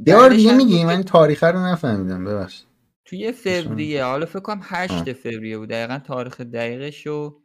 [0.04, 2.66] دیگه میگی من تاریخ رو نفهمیدم ببخشید.
[3.04, 7.42] توی فوریه حالا فکر کنم 8 فوریه بود دقیقا تاریخ دقیقش رو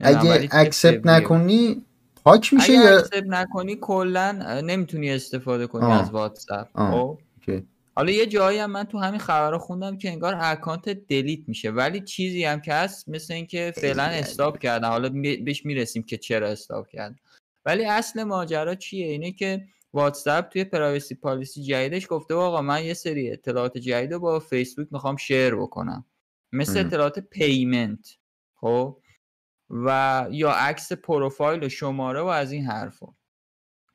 [0.00, 1.84] اگه accept نکنی
[2.24, 6.02] پاک میشه اگه یا اکسپت نکنی کلا نمی‌تونی استفاده کنی آه.
[6.02, 6.90] از واتساپ آه.
[6.90, 7.18] خب.
[7.94, 12.00] حالا یه جایی هم من تو همین خبرها خوندم که انگار account delete میشه ولی
[12.00, 14.02] چیزی هم که هست مثل اینکه فعلا.
[14.02, 15.08] stop کردن حالا
[15.44, 17.16] بهش می‌رسیم که چرا stop کردن
[17.64, 22.94] ولی اصل ماجرا چیه اینه که واتساپ توی privacy policy جدیدش گفته آقا من یه
[22.94, 26.04] سری اطلاعات جدید رو با فیسبوک می‌خوام share بکنم.
[26.52, 26.86] مثل ام.
[26.86, 28.08] اطلاعات payment
[28.60, 29.00] خب؟
[29.70, 33.06] و یا عکس پروفایل و شماره و از این حرفا.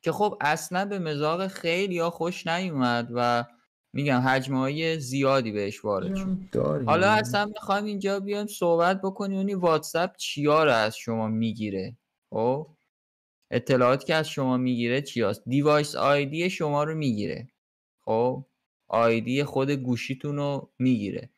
[0.02, 3.44] که خب اصلا به مزاق خیلی یا خوش نیومد و
[3.92, 6.38] میگم حجمه های زیادی بهش وارد شد.
[6.86, 11.96] حالا اصلا می‌خوایم اینجا بیایم صحبت بکنیم یعنی واتساپ چیا رو از شما می‌گیره
[12.30, 12.75] خب؟
[13.50, 17.48] اطلاعاتی که از شما می‌گیره چیاست؟ device ID شما رو می‌گیره.
[18.04, 18.46] خب؟
[18.88, 21.30] ID خود گوشیتون رو می‌گیره.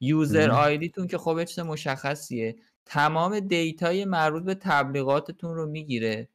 [0.00, 0.50] user.
[0.50, 2.56] ID تون که خب چیز مشخصیه.
[2.86, 6.28] تمام data ی مربوط به تبلیغاتتون رو می‌گیره.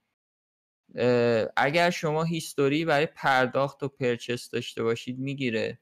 [1.58, 5.80] اگر شما history برای پرداخت و purchase داشته باشید می‌گیره.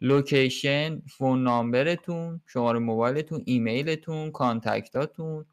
[0.00, 5.46] location phone number تون شماره موبایلتون ایمیلتون contact اتون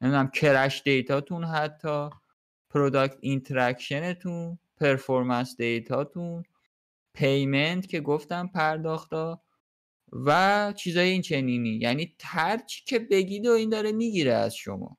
[0.00, 2.10] نمی‌دونم crash data تون حتی.
[2.74, 6.42] product interaction تون performance data تون
[7.14, 9.42] payment که گفتم پرداختا
[10.12, 11.78] و چیزای این چنینی.
[11.82, 14.98] یعنی هر چی که بگید و این داره می‌گیره از شما.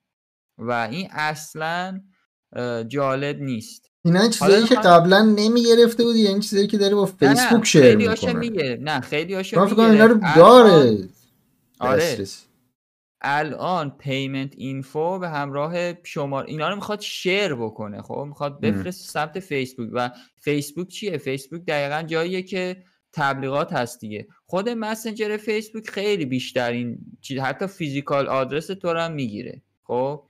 [0.58, 2.02] و این اصلا
[2.88, 3.92] جالب نیست.
[4.06, 8.28] اینا چیزایی که قبلا نمی‌گرفته بودی یعنی چیزایی که داره با فیسبوک share خیلی هاشو
[8.28, 8.40] می‌کنه.
[8.40, 11.10] میگه نه خیلی هاشو کنم اینا می‌گیره رو داره.
[11.80, 12.26] آره.
[13.24, 18.60] الان payment info به همراه شماره اینا رو می‌خواد share بکنه خب؟ می‌خواد.
[18.60, 24.28] بفرست سمت فیسبوک و فیسبوک چیه؟ فیسبوک دقیقا جاییه که تبلیغات هست دیگه.
[24.46, 30.24] خود مسنجر فیسبوک خیلی بیشتر این چیز حتی physical address تو رو هم می‌گیره خب.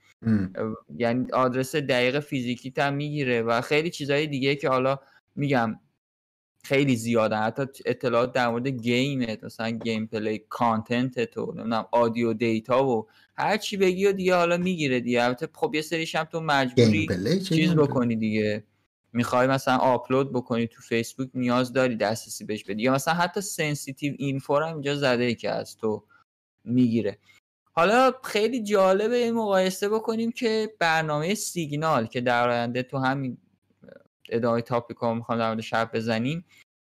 [0.96, 4.98] یعنی آدرس دقیق فیزیکی هم می‌گیره و خیلی چیزهای دیگه که حالا
[5.36, 5.80] میگم
[6.64, 12.86] خیلی زیادن حتی اطلاعات در مورد game ت مثلا gameplay content تو نمی‌دونم audio data
[12.86, 13.06] و
[13.36, 15.24] هر چی بگی و دیگه حالا می‌گیره دیگه.
[15.24, 17.08] البته خب یه سریش هم تو مجبوری
[17.44, 18.64] چیز بکنی دیگه.
[19.12, 22.82] می‌خوای مثلا آپلود بکنی تو فیسبوک نیاز داری دسترسی بهش بدی.
[22.82, 26.04] یا مثلا حتی sensitive info هم اینجا زده که از تو
[26.64, 27.18] می‌گیره.
[27.72, 33.38] حالا خیلی جالبه این مقایسه بکنیم که برنامه سیگنال که در آینده تو همین
[34.28, 36.44] ادامه topic ها می‌خوام در موردش حرف بزنیم.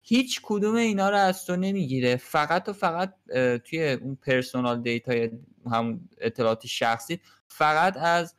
[0.01, 2.15] هیچ کدوم اینا رو از تو نمی‌گیره.
[2.15, 3.13] فقط و فقط
[3.65, 5.13] توی اون personal data
[5.71, 8.35] هم اطلاعات شخصی فقط از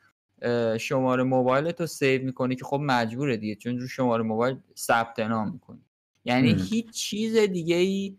[0.78, 3.54] شماره موبایل تو save می‌کنه که خب مجبوره دیگه.
[3.54, 5.84] چون رو شماره موبایل ثبت نام می‌کنی.
[6.24, 6.58] یعنی ام.
[6.58, 8.16] هیچ چیز دیگه ای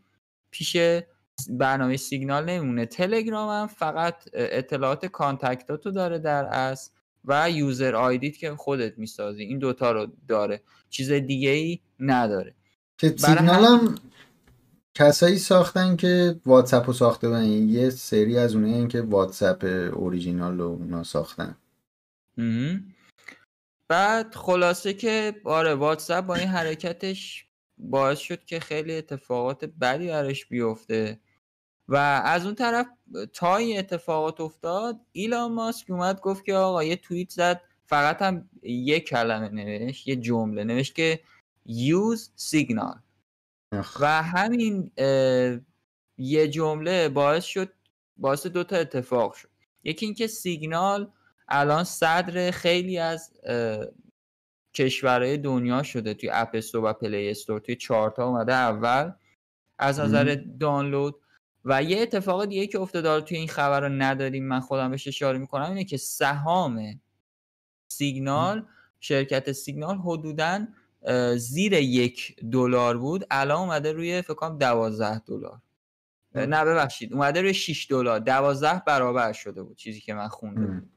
[0.51, 0.77] پیش
[1.49, 2.85] برنامه سیگنال نمیمونه.
[2.85, 6.91] تلگرام هم فقط اطلاعات contact اتو داره در اصل.
[7.25, 9.43] و user ID ت که خودت می‌سازی.
[9.43, 10.61] این دوتا رو داره.
[10.89, 12.55] چیز دیگه ای نداره.
[12.97, 13.95] که سیگنال هم
[14.93, 17.43] کسایی ساختن که واتساپ رو ساخته بودن.
[17.43, 19.63] یعنی یه سری از اونه این که واتساپ
[19.93, 21.57] اوریجینال رو اونا ساختن.
[23.87, 27.45] بعد خلاصه که آره واتساپ با این حرکتش
[27.77, 31.19] باعث شد که خیلی اتفاقات بدی براش بیفته.
[31.87, 32.87] و از اون طرف
[33.33, 38.49] تا این اتفاقات افتاد ایلان ماسک اومد گفت که آقا یه توییت زد فقط هم
[38.63, 41.19] یه کلمه نوشت یه جمله نوشت که
[41.67, 42.97] use signal
[43.71, 43.97] اخ.
[44.01, 44.91] و همین
[46.17, 47.73] یه جمله باعث شد
[48.17, 49.49] باعث دو تا اتفاق شد
[49.83, 51.11] یکی اینکه سیگنال
[51.47, 53.33] الان صدر خیلی از
[54.73, 59.11] کشورهای دنیا شده توی اپ استور و پلی استور توی چارتا اومده اول
[59.79, 60.35] از نظر.
[60.59, 61.21] دانلود
[61.65, 65.37] و یه اتفاق دیگه که افتاده توی این خبر رو نداریم من خودم بهش اشاره
[65.37, 67.01] می‌کنم اینه که سهام
[67.87, 68.65] سیگنال
[68.99, 70.67] شرکت سیگنال حدودا
[71.37, 73.25] زیر یک دلار بود.
[73.31, 75.61] الان اومده روی فکر کنم دوازده دلار.
[76.35, 78.19] اه، نه ببخشید اومده روی 6 دلار.
[78.19, 80.65] دوازده برابر شده بود چیزی که من خونده.
[80.65, 80.89] بود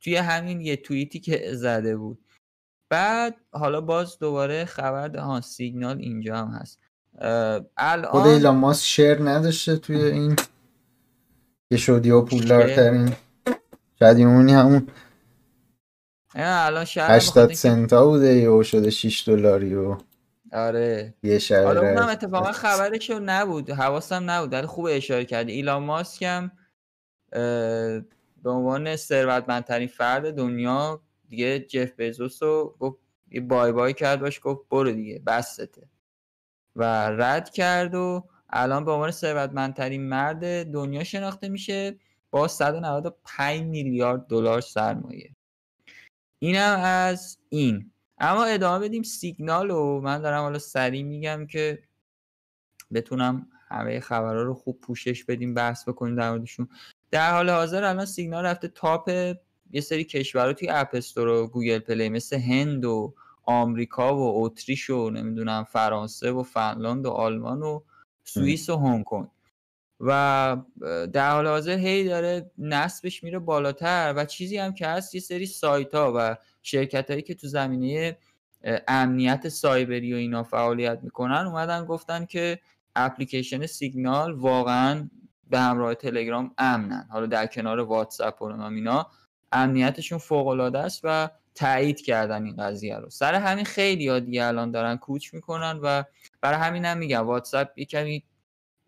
[0.00, 2.24] توی همین یه توییتی که زده بود.
[2.88, 6.80] بعد حالا باز دوباره خبر ها سیگنال اینجا هم هست.
[7.18, 10.36] اه، خود الان ایلان ماسک شیر نداشته توی این
[11.70, 13.12] که شدی و پولدارترین
[13.98, 14.88] شاید اونی همون
[16.34, 19.96] الان به 80 خاطر اینکه سنتا بوده یهو شده 6 دلاری و
[20.52, 21.14] آره.
[21.22, 25.82] یه شب حالا اونم اتفاقا خبرش رو نبود حواسم نبود ولی خوب اشاره کردی ایلان
[25.82, 26.50] ماسک هم
[28.42, 32.98] به عنوان ثروتمندترین فرد دنیا دیگه جف بزوس رو گفت
[33.30, 35.68] یه بای بای کرد باش گفت برو دیگه بسته
[36.76, 41.96] و رد کرد و الان به عنوان ثروتمندترین مرد دنیا شناخته میشه
[42.30, 45.30] با 195 میلیارد دلار سرمایه.
[46.38, 47.90] اینم از این.
[48.18, 51.82] اما ادامه بدیم سیگنال و من دارم حالا سریع میگم که
[52.92, 56.68] بتونم همه خبرها رو خوب پوشش بدیم بحث بکنیم در موردشون.
[57.10, 59.08] در حال حاضر الان سیگنال رفته top
[59.70, 63.14] یه سری کشورها توی اپستور و گوگل پلی مثل هند و
[63.46, 67.80] آمریکا و اتریش و نمی‌دونم فرانسه و فنلاند و آلمان و
[68.24, 69.28] سوئیس و هنگ کنگ.
[70.00, 70.56] و
[71.12, 75.46] در حال حاضر هی داره نصبش میره بالاتر و چیزی هم که هست یه سری
[75.46, 78.18] سایت ها و شرکت هایی که تو زمینه
[78.88, 82.58] امنیت سایبری و اینا فعالیت می‌کنن اومدن گفتن که
[82.96, 85.08] اپلیکیشن سیگنال واقعا
[85.50, 87.08] به همراه تلگرام امنن.
[87.10, 89.06] حالا در کنار واتساپ و اینا
[89.52, 93.10] امنیتشون فوق العاده است و تایید کردن این قضیه رو.
[93.10, 96.02] سر همین خیلی ها دیگه الان دارن کوچ می‌کنن و
[96.40, 98.24] برای همین هم میگم واتساپ یه کمی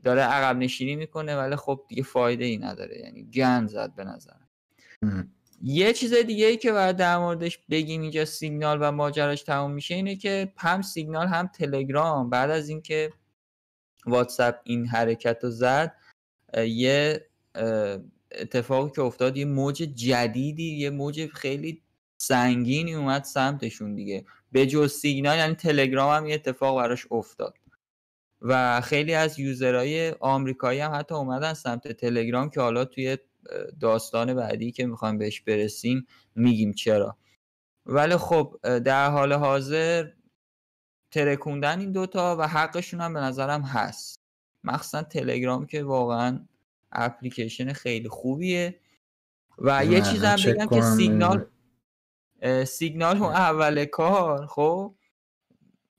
[0.02, 2.98] داره عقب نشینی می‌کنه ولی خب دیگه فایده ای نداره.
[2.98, 4.48] یعنی گند زد به نظرم.
[5.62, 9.94] یه چیز دیگه ای که باید در موردش بگیم اینجا سیگنال و ماجراش تموم میشه
[9.94, 12.30] اینه که هم سیگنال هم تلگرام.
[12.30, 13.12] بعد از اینکه
[14.06, 15.96] واتساپ این حرکت رو زد
[16.56, 17.26] یه
[18.32, 21.82] اتفاقی که افتاد یه موج جدیدی یه موج خیلی
[22.18, 24.24] سنگینی اومد سمتشون دیگه.
[24.52, 27.54] به جز سیگنال یعنی تلگرام هم یه اتفاق براش افتاد.
[28.40, 33.18] و خیلی از یوزرهای آمریکایی هم حتی اومدن سمت تلگرام که حالا توی
[33.80, 37.16] داستان بعدی که می‌خوایم بهش برسیم میگیم چرا.
[37.86, 40.08] ولی خب در حال حاضر
[41.10, 44.20] ترکوندن این دوتا و حقشون هم به نظرم هست.
[44.64, 46.46] مخصوصا تلگرام که واقعا
[46.92, 48.80] اپلیکیشن خیلی خوبیه.
[49.58, 51.46] و یه چیز هم بگم که سیگنال
[52.66, 54.94] سیگنال اون اول کار خب؟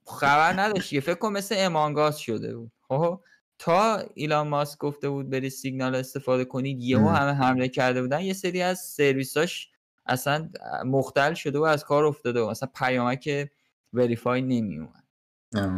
[0.05, 2.71] خبر نداشت فکر کن مثل امانگاز شده بود.
[2.87, 3.21] خب؟
[3.59, 8.21] تا ایلان ماسک گفته بود بری سیگنال استفاده کنید یهو همه حمله کرده بودن.
[8.21, 9.69] یه سری از سرویساش
[10.05, 10.49] اصلا
[10.85, 13.49] مختل شده و از کار افتاده و مثلا پیامک
[13.93, 15.03] verify نمی اومد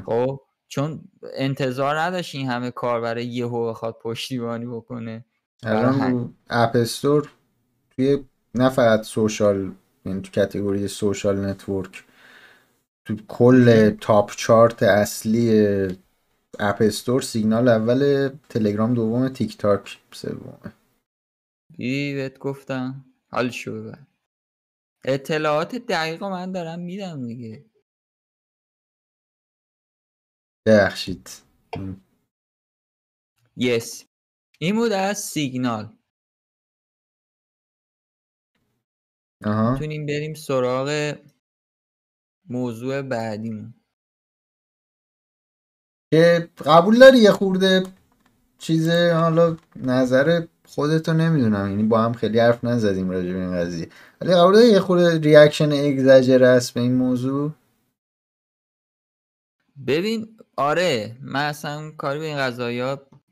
[0.05, 1.01] خب؟ چون
[1.33, 5.25] انتظار نداشت این همه کار برای یهو بخواد پشتیبانی بکنه.
[5.63, 7.29] الان اپ استور
[7.91, 9.71] توی نه فقط social
[10.05, 12.03] یعنی تو category social network.
[13.05, 15.67] تو کل top chart اصلی
[16.59, 20.73] اپ استور سیگنال اول تلگرام دوم تیک تاک سومه
[21.77, 23.05] بهت گفتم.
[23.31, 23.91] حال شو
[25.05, 27.65] اطلاعات دقیق من دارم میدم دیگه.
[30.65, 31.29] بخشید
[33.57, 34.05] یس.
[34.59, 35.98] این بود از سیگنال.
[39.45, 41.15] می‌تونیم بریم سراغ
[42.49, 43.73] موضوع بعدیمون.
[46.13, 47.83] که قبول داری یه خورده
[48.57, 53.89] چیز حالا نظر خودتو نمی‌دونم یعنی با هم خیلی حرف نزدیم راجع به این قضیه.
[54.21, 57.51] ولی قبول داری یه خورده reaction exaggerate به این موضوع؟
[59.87, 62.81] ببین آره من اصلا کاری به این قضایا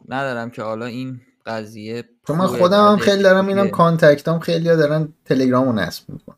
[0.07, 4.65] ندارم که حالا این قضیه چون من خودم هم خیلی دارم اینم contact ام خیلی
[4.65, 6.37] دارن تلگرامو نصب می‌کنن.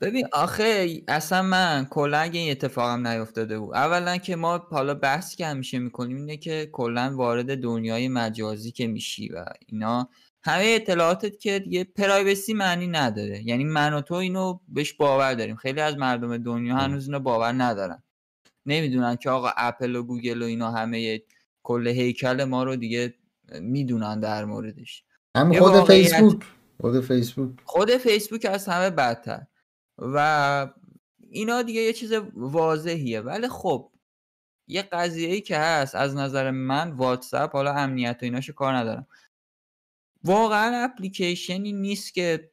[0.00, 5.36] ببین آخه اصلا من کلا اگه این اتفاقم نیفتاده بود اولا که ما حالا بحثی
[5.36, 10.08] که همیشه می‌کنیم اینه که کلا وارد دنیای مجازی که میشی و اینا
[10.44, 13.42] همه اطلاعاتت که دیگه privacy معنی نداره.
[13.48, 15.56] یعنی من و تو اینو بهش باور داریم.
[15.56, 18.02] خیلی از مردم دنیا هنوز اینو باور ندارن.
[18.66, 21.22] نمی‌دونن که آقا اپل و گوگل و اینا همه
[21.62, 23.14] کل هیکل ما رو دیگه
[23.60, 25.04] می‌دونن در موردش.
[25.36, 26.44] هم خود فیسبوک.
[26.80, 27.50] خود فیسبوک.
[27.64, 29.46] خود فیسبوک از همه بدتر.
[29.98, 30.68] و
[31.30, 33.20] اینا دیگه یه چیز واضحیه.
[33.20, 33.92] ولی خب
[34.68, 39.06] یه قضیه ای که هست از نظر من واتساپ حالا امنیت و ایناشو کار ندارم.
[40.24, 42.50] واقعا اپلیکیشنی نیست که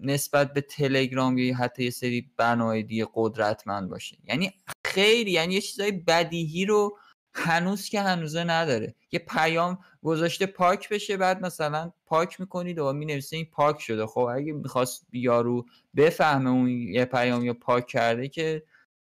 [0.00, 4.16] نسبت به تلگرام یا حتی یه سری برنامه دیگه قدرتمند باشه.
[4.24, 4.52] یعنی
[4.86, 6.98] خیلی یعنی یه چیزای بدیهی رو
[7.34, 8.94] هنوز که هنوزه نداره.
[9.12, 14.06] یه پیام گذاشته پاک بشه بعد مثلا پاک می‌کنید و می نویسه این پاک شده.
[14.06, 15.66] خب اگه می‌خواست یارو
[15.96, 18.62] بفهمه اون یه پیام یا پاک کرده که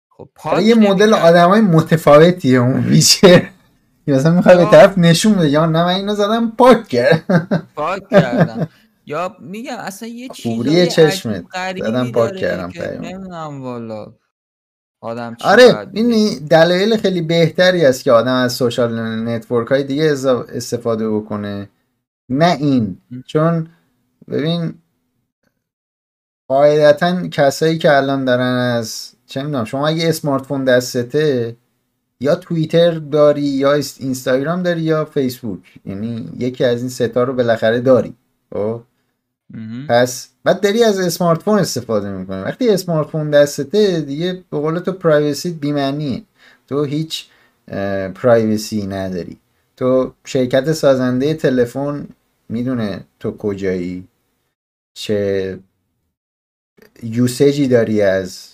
[0.08, 3.50] خب پاک یه مدل آدمای متفاوتیه اون ویچر.
[4.06, 7.24] مثلا می‌خوای به طرف نشون بده یا نه من اینو زدم پاک کرد.
[7.76, 8.68] پاک کردم.
[9.06, 11.44] یا میگم اصلا یه چیزی چشمت.
[11.78, 13.04] زدم پاک کردم پیام.
[13.04, 14.12] نمی‌دونم والا.
[15.04, 20.04] آدم آره این دلایل خیلی بهتری است که آدم از social network های دیگه
[20.54, 21.68] استفاده بکنه.
[22.28, 22.98] نه این.
[23.26, 23.68] چون
[24.28, 24.74] ببین
[26.48, 31.56] قاعدتا کسایی که الان دارن از چه می‌دونم شما اگه smartphone دستته
[32.20, 37.80] یا توییتر داری یا اینستاگرام داری یا فیسبوک یعنی یکی از این ستا رو بالاخره
[37.80, 38.14] داری
[38.52, 38.80] خب؟
[39.88, 42.42] پس بعد داری از smartphone استفاده می‌کنی.
[42.42, 46.22] وقتی smartphone دستته دیگه به قول تو privacy بی‌معنیه
[46.68, 47.26] تو هیچ
[48.14, 49.36] privacy نداری.
[49.76, 52.08] تو شرکت سازنده تلفن
[52.48, 54.08] می‌دونه تو کجایی.
[54.96, 55.58] چه
[57.02, 58.48] یوسیجی داری از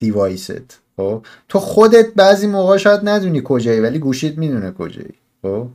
[0.00, 0.80] دیوایست.
[0.96, 5.14] خب؟ تو خودت بعضی موقع شاید ندونی کجایی ولی گوشیت می‌دونه کجایی.
[5.42, 5.68] خب؟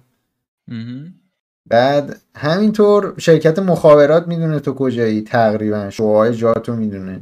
[1.70, 7.22] بعد همینطور شرکت مخابرات می‌دونه تو کجایی تقریبا شوهای جاتو می‌دونه.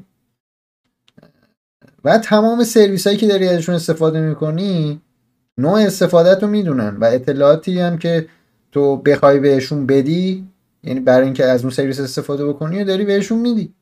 [2.04, 5.02] و تمام سرویس هایی که داری ازشون استفاده می‌کنی
[5.58, 8.28] نوع استفادت رو می‌دونن و اطلاعاتی هم که
[8.72, 10.48] تو بخوای بهشون بدی
[10.84, 13.74] یعنی برای اینکه از اون سرویس استفاده بکنی و داری بهشون میدی.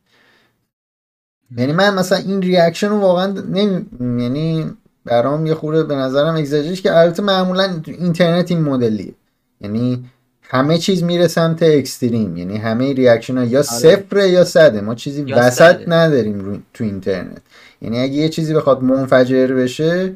[1.57, 3.85] یعنی من مثلا این reaction رو واقعا نمی...
[4.23, 4.71] یعنی
[5.05, 9.13] برام یه خورده به نظرم اگزاجرش که البته معمولا اینترنت این مدلیه.
[9.61, 10.05] یعنی
[10.49, 13.67] همه چیز میره سمت extreme یعنی همه reaction ها یا آره.
[13.67, 14.81] صفره یا صده.
[14.81, 16.57] ما چیزی وسط نداریم رو...
[16.73, 17.41] تو اینترنت.
[17.81, 20.13] یعنی اگه یه چیزی بخواد منفجر بشه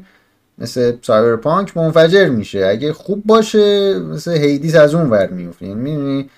[0.58, 2.66] مثل سایبرپانک منفجر میشه.
[2.66, 5.66] اگه خوب باشه مثل هیدیس از اون ور میفته.
[5.66, 6.30] یعنی می‌دونی؟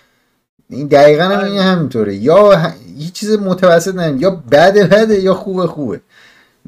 [0.69, 2.15] این دقیقا هم این همینطوره.
[2.15, 6.01] یا هیچ چیز متوسط نه یا بده بده یا خوبه خوبه.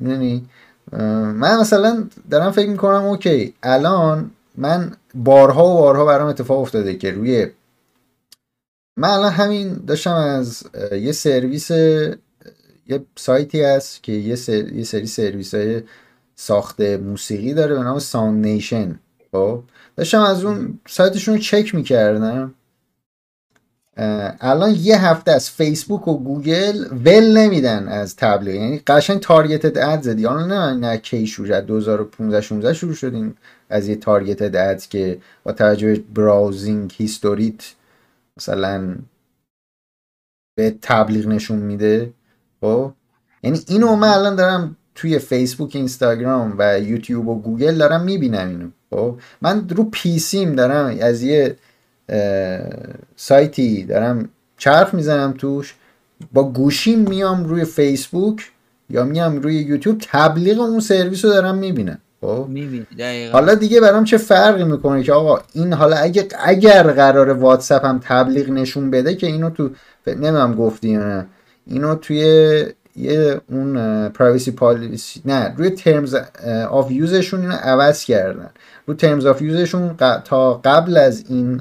[0.02, 0.46] یعنی
[0.92, 7.10] من مثلا دارم فکر می‌کنم okay الان من بارها و بارها برام اتفاق افتاده که
[7.10, 7.46] روی
[8.96, 15.06] من الان همین داشتم از یه سرویس یه سایتی هست که یه, سری, یه سری
[15.06, 15.82] سرویس های
[16.36, 18.98] ساخت موسیقی داره به نام Soundation
[19.32, 19.62] خب
[19.96, 22.54] داشتم از اون سایتشون رو چک می‌کردم.
[24.40, 28.54] الان یه هفته از فیسبوک و گوگل ول نمیدن از تبلیغ.
[28.54, 30.24] یعنی قشنگ targeted ad زدی.
[30.24, 33.36] حالا نه نه کی شروع شد 2015 16 شروع شدیم.
[33.72, 37.74] از یه targeted ad که با توجه browsing historyت
[38.36, 38.96] مثلا
[40.56, 42.12] به تبلیغ نشون میده.
[42.60, 42.92] خب؟
[43.42, 48.68] یعنی اینو من الان دارم توی فیسبوک اینستاگرام و یوتیوب و گوگل دارم می‌بینم اینو.
[48.90, 51.56] خب؟ من رو PCم دارم از یه
[53.16, 55.74] سایتی دارم چرخ می‌زنم توش.
[56.32, 58.50] با گوشیم میام روی فیسبوک
[58.90, 61.98] یا میام روی یوتیوب تبلیغ اون سرویس رو دارم می‌بینم.
[62.22, 62.48] خب؟
[63.32, 68.00] حالا دیگه برام چه فرقی می‌کنه که آقا این حالا اگه اگر قرار واتساپ هم
[68.04, 69.70] تبلیغ نشون بده که اینو تو
[70.06, 71.26] نمی‌دونم گفتی نه.
[71.66, 72.18] اینو توی
[72.96, 76.16] یه اون privacy policy نه روی terms
[76.70, 78.50] of useشون اینو عوض کردن.
[78.86, 81.60] رو terms of useشون تا قبل از این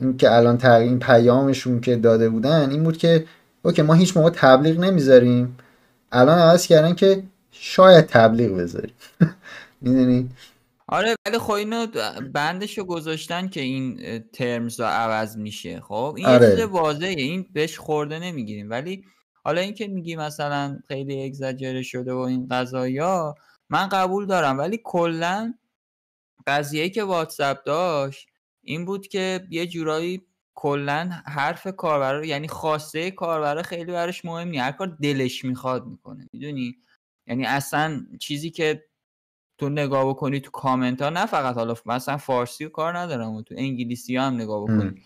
[0.00, 3.24] این که الان تغییر پیامشون که داده بودن این بود که
[3.62, 5.58] okay ما هیچ موقع تبلیغ نمی‌ذاریم.
[6.12, 7.22] الان عوض کردن که
[7.60, 8.94] شاید تبلیغ بذاریم
[9.80, 10.30] می‌دونی؟
[10.86, 11.86] آره ولی خب اینو
[12.32, 15.80] بندش رو گذاشتن که این terms رو عوض میشه.
[15.80, 16.50] خب این آره.
[16.50, 17.08] چیز واضحه.
[17.08, 18.70] این بهش خورده نمی‌گیریم.
[18.70, 19.04] ولی
[19.44, 23.34] حالا اینکه میگی مثلا خیلی اگزاجره شده و این قضایا
[23.70, 24.58] من قبول دارم.
[24.58, 25.54] ولی کلا
[26.46, 28.28] قضیه که واتساپ داشت
[28.62, 30.22] این بود که یه جورایی
[30.54, 34.62] کلا حرف کاربر یعنی خواسته کاربر خیلی براش مهم نیست.
[34.62, 36.28] هر کار دلش می‌خواد می‌کنه.
[36.32, 36.76] می‌دونی؟
[37.28, 38.84] یعنی اصلا چیزی که
[39.58, 43.42] تو نگاه بکنی تو کامنت ها نه فقط حالا مثلا فارسی و کار ندارم و
[43.42, 45.02] تو انگلیسی هم نگاه بکنی.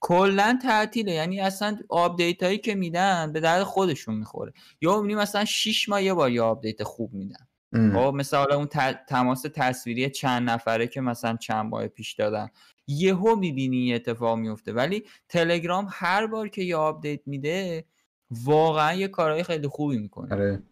[0.00, 4.52] کلا تعطیله یعنی اصلا update هایی که میدن به درد خودشون می‌خوره.
[4.80, 7.46] یا می‌بینی مثلا 6 ماه یه بار یه update خوب میدن.
[7.94, 8.66] خب مثلا اون
[9.08, 12.48] تماس تصویری چند نفره که مثلا چند ماه پیش دادن.
[12.86, 17.84] یهو می‌بینی این اتفاق میفته ولی تلگرام هر بار که یه update میده
[18.30, 20.34] واقعا یه کارهای خیلی خوبی می‌کنه.
[20.34, 20.62] آره.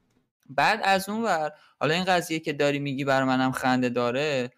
[0.48, 4.50] بعد از اون ور حالا این قضیه که داری میگی برا منم خنده داره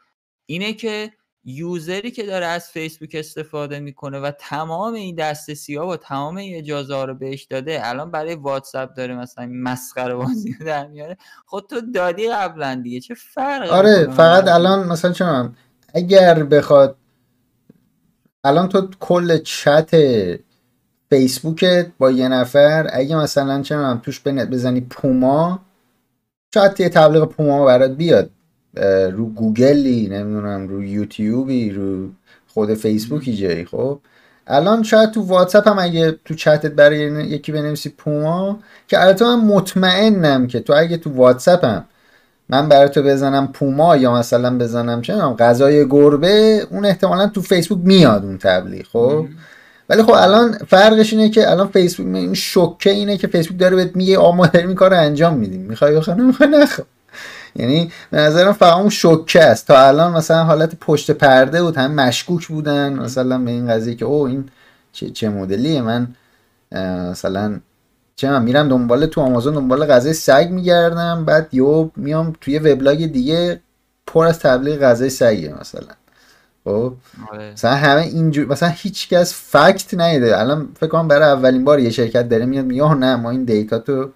[0.47, 1.13] اینه که
[1.45, 6.57] userی که داره از فیسبوک استفاده می‌کنه و تمام این دسترسی ها و تمام این
[6.57, 11.17] اجازه ها رو بهش داده الان برای واتساپ داره مثلا مسخره بازی در میاره.
[11.47, 15.57] خود تو دادی قبلا دیگه چه فرق آره فقط الان مثلا چون
[15.95, 16.97] اگر بخواد
[18.45, 19.91] الان تو کل چت
[21.11, 25.61] فیسبوکت با یه نفر اگه مثلا چه توش بزنی پوما
[26.55, 28.31] شاید یه تبلیغ پوما برات بیاد.
[29.13, 32.09] رو گوگلی نمی‌دونم رو یوتیوبی رو
[32.49, 34.01] خود فیسبوکی جایی خب.
[34.47, 39.45] الان شاید تو واتساپ هم اگه تو چتت برای یکی بنویسی پوما که البته من
[39.45, 41.85] مطمئنم که تو اگه تو واتساپ هم
[42.49, 47.79] من برای تو بزنم پوما یا مثلا بزنم چه غذای گربه اون احتمالا تو فیسبوک
[47.85, 49.27] میاد اون تبلیغ خب.
[49.91, 53.97] ولی خب الان فرقش اینه که الان فیسبوک این شوکه اینه که فیسبوک داره بهت
[53.97, 55.61] میگه آ ما داریم این کارو انجام میدیم.
[55.61, 56.87] می‌خوای بخوای؟ نمی‌خوای نخواه
[57.57, 59.67] یعنی به نظرم فقط اون شوکه است.
[59.67, 62.93] تا الان مثلا حالت پشت پرده بود هم مشکوک بودن.
[62.93, 64.49] مثلا به این قضیه که او این
[64.93, 66.09] چه, چه مدلیه؟ من
[67.11, 67.61] مثلا
[68.17, 71.25] چه من میرم دنبال تو آمازون دنبال غذای سگ میگردم.
[71.25, 73.61] بعد یهو میام توی وبلاگ دیگه
[74.07, 76.00] پر از تبلیغ غذای سگه مثلا.
[76.65, 76.95] خب.
[77.33, 77.53] آره.
[77.53, 81.91] مثلا همه اینجور مثلا هیچ کس fact نیده الان فکر کنم برای اولین بار یه
[81.91, 84.11] شرکت داره میاد میگه نه ما این data تو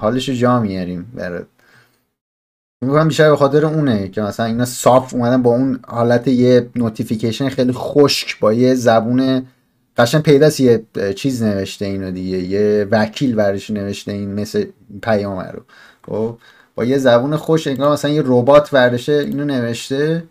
[0.00, 1.46] حالش رو جا میاریم برات.
[2.84, 7.48] میگم بیشتر به خاطر اونه که مثلا اینا صاف اومدن با اون حالت یه notification
[7.48, 9.46] خیلی خشک با یه زبون
[9.96, 10.82] قشن پیداست یه
[11.16, 12.38] چیز نوشته اینو دیگه.
[12.38, 14.64] یه وکیل برش نوشته این مثل
[15.02, 15.62] پیام رو.
[16.06, 16.38] خب.
[16.74, 20.24] با یه زبون خوش انگار مثلا یه ربات ورشه اینو نوشته.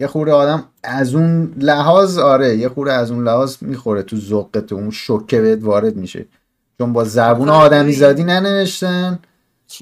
[0.00, 4.64] یه خوره آدم از اون لحاظ آره یه خوره از اون لحاظ می‌خوره تو ذوق
[4.68, 6.26] تو اون شوکه بهت وارد میشه.
[6.78, 9.18] چون با زبون آدمی زادی ننوشتن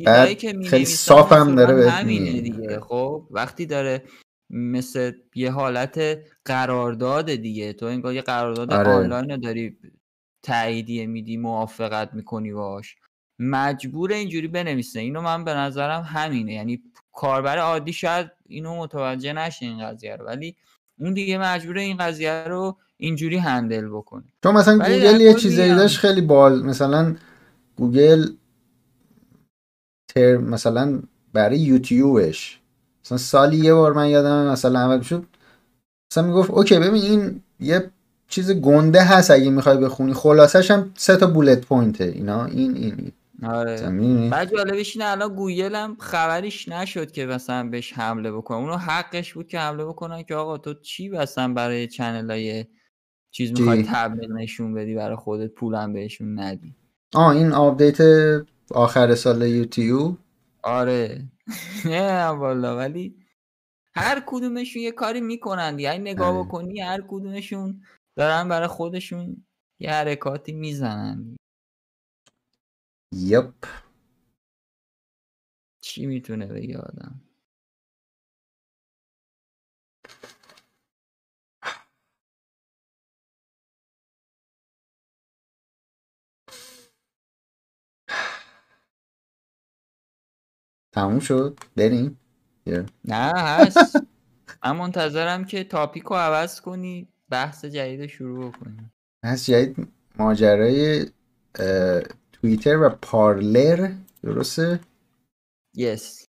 [0.07, 2.81] بعد که خیلی صاف هم داره بهت همینه دیگه.
[2.81, 4.03] خب وقتی داره
[4.51, 8.91] مثل یه حالت قرارداد دیگه تو انگار یه قرارداد آره.
[8.91, 9.77] آنلاین داری
[10.43, 12.97] تاییدیه میدی موافقت می‌کنی باش.
[13.39, 15.01] مجبور اینجوری بنویسه.
[15.01, 16.53] اینو من به نظرم همینه.
[16.53, 16.83] یعنی
[17.15, 20.57] کاربر عادی شاید اینو متوجه نشه این قضیه رو ولی
[20.99, 24.25] اون دیگه مجبور این قضیه رو اینجوری هندل بکنه.
[24.43, 27.17] چون مثلا گوگل یه چیزایی داشت خیلی بال مثلا
[27.77, 28.27] گوگل
[30.15, 31.03] تر مثلا
[31.33, 32.61] برای یوتیوبش.
[33.05, 35.27] مثلا سالی یه بار من یادم مثلا عمل شد
[36.13, 37.91] مثلا می‌گفت okay ببین این یه
[38.29, 43.13] چیز گنده هست اگه می‌خوای بخونی خلاصش هم سه تا bullet pointه اینا این این.
[43.43, 43.91] آره.
[44.31, 48.59] بعد جالبش اینه الان گوگل هم خبریش نشد که مثلا بهش حمله بکنه.
[48.59, 52.65] اونو حقش بود که حمله بکنن که آقا تو چی مثلا برای channel های
[53.31, 56.77] چیز می‌خوای تبلیغ نشون بدی؟ برای خودت پولم بهشون ندی.
[57.15, 57.99] آه این آپدیت
[58.71, 60.19] آخر سال یوتیوب
[60.63, 61.29] آره.
[61.85, 63.17] نه والا ولی
[63.97, 66.45] هر کدومشون یه کاری می‌کنن یعنی نگاه آره.
[66.45, 67.83] بکنی هر کدومشون
[68.17, 69.45] دارن برای خودشون
[69.81, 71.37] یه حرکاتی می‌زنن.
[73.15, 73.55] یپ
[75.81, 77.21] چی می‌تونه بگه آدم؟
[90.93, 92.21] تموم شد؟ بریم؟
[93.05, 93.97] نه هست.
[94.65, 98.91] من منتظرم که تاپیک رو عوض کنی بحث جدید شروع کنی
[99.23, 99.89] بحث جدید
[100.19, 101.07] ماجرای
[102.45, 104.81] توییتر و پارلر درسته؟
[105.75, 106.29] یس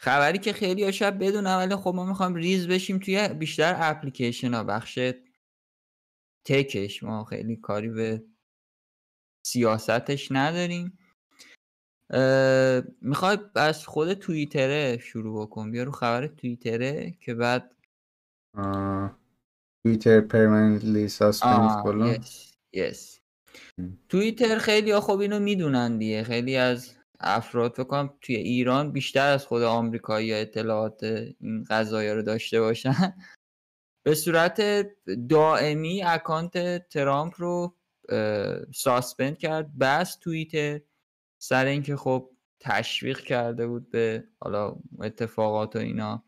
[0.00, 4.54] خبری که خیلی ها شب بدونم ولی خب ما می‌خوایم ریز بشیم توی بیشتر اپلیکیشن
[4.54, 4.64] ها.
[4.64, 4.98] بخش
[6.46, 7.02] تکش.
[7.02, 8.24] ما خیلی کاری به
[9.46, 10.98] سیاستش نداریم.
[13.00, 15.70] می‌خوای از خود توییتره شروع بکن.
[15.70, 17.76] بیا رو خبر توییتره که بعد
[19.86, 22.16] توییتر پرمننتلی ساسپند کنم
[22.72, 23.20] یس
[24.08, 26.22] توییتر خیلی خب اینو می‌دونن دیگه.
[26.22, 31.02] خیلی از افراد فکر کنم توی ایران بیشتر از خود آمریکایی اطلاعات
[31.40, 33.14] این قضايا رو داشته باشن.
[34.06, 34.62] به صورت
[35.28, 37.76] دائمی account ترامپ رو
[38.74, 39.78] suspend کرد.
[39.78, 40.80] بحث توییتر
[41.42, 42.30] سر اینکه خب
[42.60, 46.24] تشویق کرده بود به حالا اتفاقات و اینا.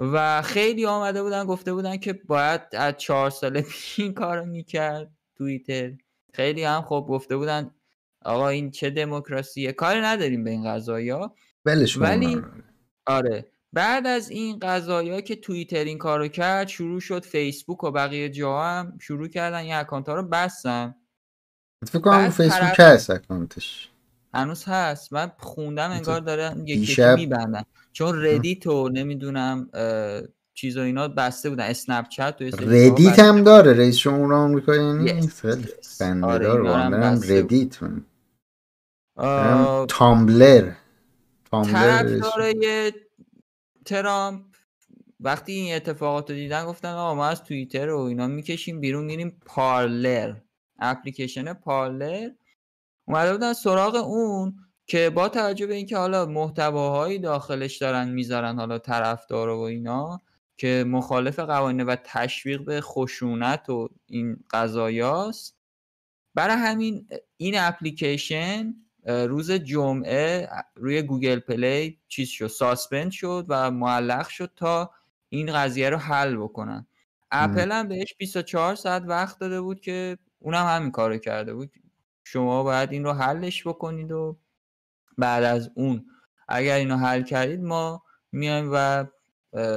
[0.00, 5.10] و خیلی آمده بودن گفته بودن که باید از چهار سال پیش این کارو می‌کرد
[5.36, 5.92] توییتر.
[6.34, 7.70] خیلی هم خب گفته بودن
[8.24, 11.34] آقا این چه دموکراسیه؟ کاری نداریم به این قضایا
[12.00, 12.42] ولی
[13.06, 18.28] آره بعد از این قضایا که توییتر این کارو کرد شروع شد فیسبوک و بقیه
[18.28, 20.94] جا هم شروع کردن این account ها رو بستن.
[21.86, 23.89] فکر کنم فیسبوک هست accountش.
[24.34, 25.12] هنوز هست.
[25.12, 27.62] من خوندم انگار داره یکی میبندن.
[27.92, 29.70] چون ردیت و نمی‌دونم
[30.54, 31.64] چیز و اینا بسته بودن.
[31.64, 33.72] Snapchat و ردیت هم داره.
[33.72, 35.68] رئیس جمهور آمریکا یعنی خیلی
[37.38, 38.04] ردیت من
[39.88, 40.72] تامبلر.
[41.52, 42.92] طرفدارای
[43.84, 44.42] ترامپ
[45.20, 49.40] وقتی این اتفاقات رو دیدن گفتن آقا ما از توییتر و اینا می‌کشیم بیرون میریم
[49.46, 50.34] پارلر.
[50.78, 52.28] اپلیکیشن پارلر
[53.10, 54.54] اومده بودن سراغ اون
[54.86, 60.20] که با توجه به اینکه حالا محتواهایی داخلش دارن می‌ذارن حالا طرفدار و اینا
[60.56, 65.56] که مخالف قوانین و تشویق به خشونت و این قضایاست.
[66.34, 68.74] برای همین این اپلیکیشن
[69.06, 74.90] روز جمعه روی گوگل پلی چیز شد suspend شد و معلق شد تا
[75.28, 76.86] این قضیه رو حل بکنن.
[77.30, 81.70] اپل هم بهش 24 ساعت وقت داده بود که اونم همین کارو کرده بود.
[82.32, 84.38] شما باید این رو حلش بکنید و
[85.18, 86.06] بعد از اون
[86.48, 88.02] اگر اینو حل کردید ما
[88.32, 89.04] میایم و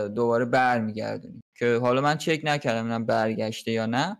[0.07, 1.41] دوباره برمیگردونیم.
[1.55, 4.17] که حالا من چک نکردم اینم برگشته یا نه.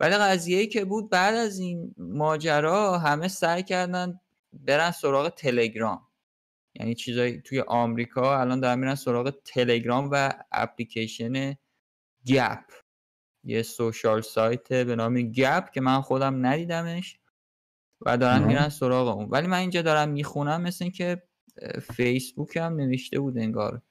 [0.00, 4.20] ولی قضیه ای که بود بعد از این ماجرا همه سعی کردن
[4.52, 6.08] برن سراغ تلگرام.
[6.74, 11.56] یعنی چیزایی توی آمریکا الان دارن میرن سراغ تلگرام و اپلیکیشن
[12.26, 12.64] گپ.
[13.44, 17.18] یه سوشال سایت به نام گپ که من خودم ندیدمش.
[18.06, 19.28] و دارن میرن سراغ اون.
[19.30, 21.22] ولی من اینجا دارم می‌خونم مثل که
[21.82, 23.82] فیسبوک هم نوشته بود انگار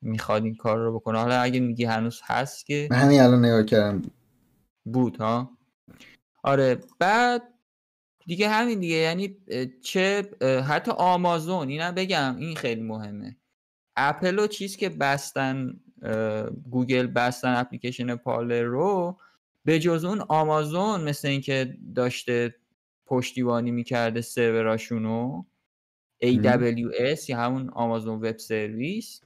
[0.00, 1.18] می‌خواد این کار رو بکنه.
[1.18, 4.02] حالا اگه میگی هنوز هست که من همین الان نگاه کردم.
[4.84, 5.50] بود ها؟
[6.42, 7.42] آره بعد
[8.26, 8.94] دیگه همین دیگه.
[8.94, 9.36] یعنی
[9.82, 10.30] چه
[10.68, 13.36] حتی آمازون اینم بگم این خیلی مهمه.
[13.96, 15.80] اپل و چیز که بستن
[16.70, 19.18] گوگل بستن اپلیکیشن پارلر رو
[19.64, 22.54] به جز اون آمازون مثل اینکه داشته
[23.12, 25.44] پشتیبانی می‌کرده سروراشونو
[26.24, 29.20] AWS یا همون آمازون web service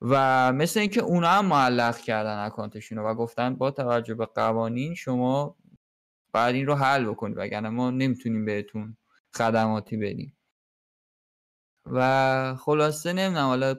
[0.00, 5.56] و مثل اینکه اونا هم معلق کردن اکانتشون و گفتن با توجه به قوانین شما
[6.32, 8.96] باید این رو حل بکنید وگرنه ما نمی‌تونیم بهتون
[9.34, 10.36] خدماتی بدیم.
[11.86, 13.74] و خلاصه نمی‌دونم حالا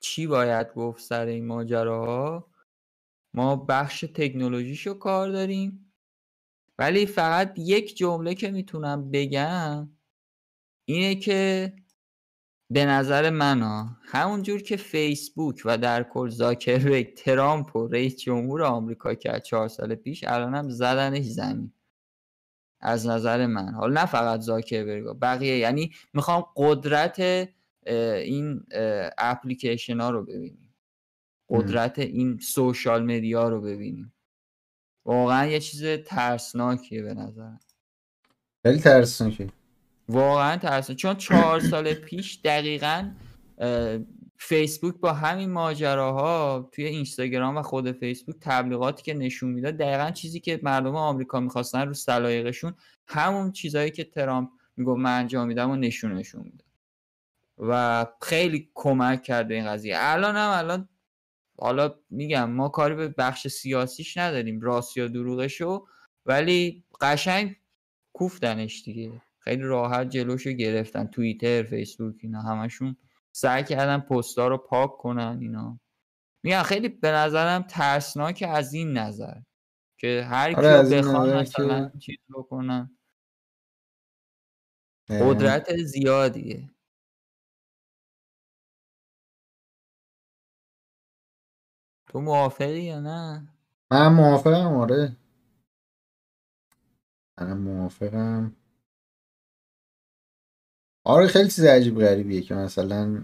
[0.00, 2.50] چی باید گفت سر این ماجراها؟
[3.34, 5.83] ما بخش تکنولوژیشو کار داریم.
[6.78, 9.90] ولی فقط یک جمله که می‌تونم بگم
[10.88, 11.72] اینه که
[12.70, 18.62] به نظر من ها همونجور که فیسبوک و در کل زاکربرگ ترامپ و رئیس جمهور
[18.62, 21.72] آمریکا کرد چهار سال پیش الان هم زدنش زمین.
[22.80, 23.74] از نظر من.
[23.74, 25.58] حالا نه فقط زاکربرگ بقیه.
[25.58, 27.48] یعنی می‌خوام قدرت
[27.86, 28.64] این
[29.18, 30.74] اپلیکیشن ها رو ببینیم.
[31.48, 34.13] قدرت این سوشال مدیا رو ببینیم.
[35.04, 37.50] واقعا یه چیز ترسناکیه به نظر
[38.62, 39.48] خیلی ترسناکه
[40.08, 40.98] واقعا ترسناک.
[40.98, 43.10] چون چهار سال پیش دقیقا
[44.36, 50.40] فیسبوک با همین ماجراها توی اینستاگرام و خود فیسبوک تبلیغاتی که نشون می‌داد دقیقا چیزی
[50.40, 52.74] که مردم آمریکا می‌خواستن رو سلایقشون
[53.06, 56.64] همون چیزهایی که ترامپ میگو من انجام میدم و نشونشون می‌داد.
[57.58, 59.94] و خیلی کمک کرده این قضیه.
[59.98, 60.88] الان هم الان
[61.58, 65.86] حالا میگم ما کاری به بخش سیاسیش نداریم راست یا دروغشو
[66.26, 67.56] ولی قشنگ
[68.12, 69.22] کوفتنش دیگه.
[69.38, 72.96] خیلی راحت جلوشو گرفتن توییتر فیسبوک اینا همشون
[73.32, 75.80] سعی کردن پستا رو پاک کنن اینا.
[76.42, 79.34] میگم خیلی به نظرم ترسناک از این نظر
[80.00, 81.98] که هر آره کی بخوان مثلا که...
[81.98, 82.98] چیز بکنن.
[85.10, 86.70] قدرت زیادیه.
[92.14, 93.42] تو موافقی یا نه؟
[93.90, 95.16] من موافقم آره.
[97.40, 98.52] من موافقم.
[101.04, 103.22] آره خیلی چیز عجیب غریبیه که مثلا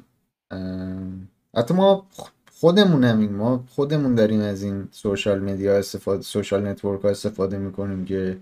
[1.57, 2.07] حتی ما
[2.53, 8.05] خودمون همین ما خودمون داریم از این social media استفاده social network ها استفاده می‌کنیم
[8.05, 8.41] که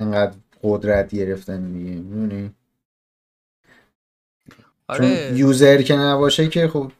[0.00, 2.54] انقدر قدرت گرفتن دیگه می‌دونی؟
[4.88, 5.28] آره.
[5.28, 6.92] چون user که نباشه که خب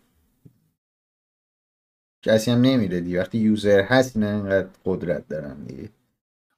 [2.22, 3.20] کسی هم نمیره دیگه.
[3.20, 5.88] وقتی user هست نه انقدر قدرت دارن دیگه.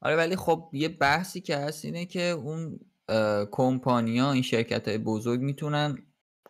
[0.01, 2.79] آره ولی خب یه بحثی که هست اینه که اون
[3.51, 5.97] کمپانیا این شرکت های بزرگ می‌تونن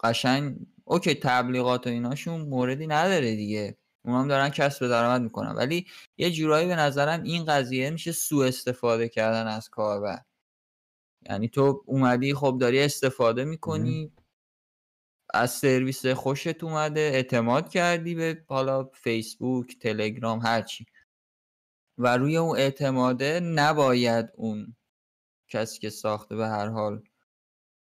[0.04, 3.78] قشنگ okay تبلیغات و ایناشون موردی نداره دیگه.
[4.06, 5.52] اونا هم دارن کسب درآمد می‌کنن.
[5.56, 5.86] ولی
[6.18, 10.22] یه جورایی به نظرم این قضیه میشه سوء استفاده کردن از کاربر.
[11.30, 14.12] یعنی تو اومدی خب داری استفاده می‌کنی.
[15.36, 20.86] از سرویس خوشت اومده اعتماد کردی به حالا فیسبوک تلگرام هرچی
[21.98, 24.76] و روی اون اعتماده نباید اون
[25.50, 27.04] کسی که ساخته به هر حال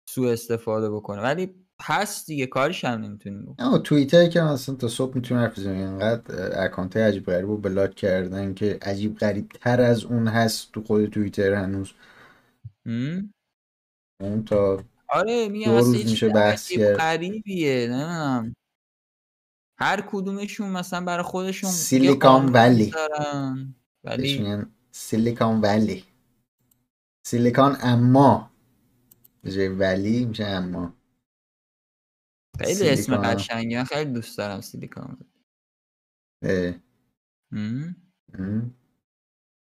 [0.10, 1.22] سوء استفاده بکنه.
[1.22, 5.88] ولی هست دیگه کارش هم نمی‌تونیم بکنیم توییتر که اصلا تا صبح می‌تونه حرف بزنیم
[5.88, 10.84] اینقدر اکانت عجیب غریب رو بلاک کردن که عجیب غریب تر از اون هست تو
[10.84, 11.94] خود توییتر هنوز.
[14.22, 17.02] اون تا آره میگم دو روز میشه بحث کرد.
[17.02, 18.56] نمی‌دونم.
[19.80, 22.94] هر کدومشون مثلا برای خودشون سیلیکان ولی.
[24.04, 26.06] ولی سیلیکان ولی.
[27.28, 28.52] سیلیکان اما.
[29.42, 30.94] به ولی میشه اما.
[32.60, 35.18] خیلی اسم قشنگی خیلی دوست دارم سیلیکان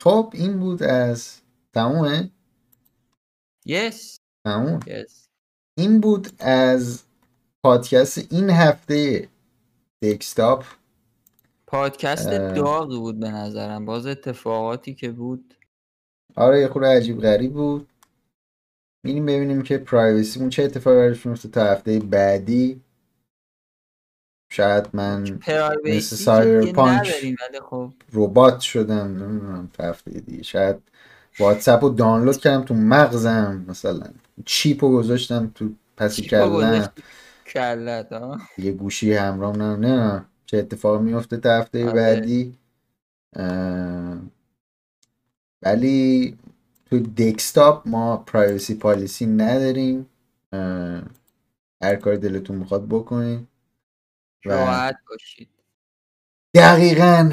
[0.03, 1.41] خب این بود از
[1.73, 2.31] تمومه.
[3.65, 4.81] یس تموم.
[5.79, 7.03] این بود از
[7.65, 9.29] پادکست این هفته
[10.03, 10.65] دکستاپ
[11.67, 13.85] پادکست داغی بود به نظرم.
[13.85, 15.55] باز اتفاقاتی که بود.
[16.37, 17.89] آره یه خورده عجیب غریب بود.
[19.05, 22.81] میریم ببینیم که پرایوسیمون چه اتفاقی براش میفته تا هفته بعدی.
[24.53, 27.93] شاید من مثل پرایویسی سایر ولی خب.
[28.13, 29.25] ربات شدم.
[29.25, 30.43] نمی‌دونم هفته دیگه.
[30.43, 30.77] شاید
[31.39, 34.13] واتساپ رو دانلود کردم تو مغزم مثلا.
[34.45, 37.03] چیپ رو گذاشتم تو پسی گذاشتی
[37.47, 40.25] کلت ها یه گوشی همراه نه نه.
[40.47, 41.93] چه اتفاق میفته تا هفته آره.
[41.93, 42.59] بعدی؟
[43.37, 44.19] اه،
[45.63, 46.37] ولی
[46.87, 50.07] تو دکستاپ ما پرایوسی پالیسی نداریم.
[50.53, 51.03] اه،
[51.83, 53.47] هر کاری دلتون می‌خواد بکنین.
[54.47, 55.49] و راحت باشید.
[56.55, 57.33] دقیقا.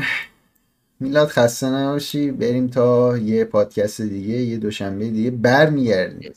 [1.00, 2.32] میلاد خسته نباشی.
[2.32, 6.34] بریم تا یه پادکست دیگه یه دوشنبه دیگه برمیگردیم.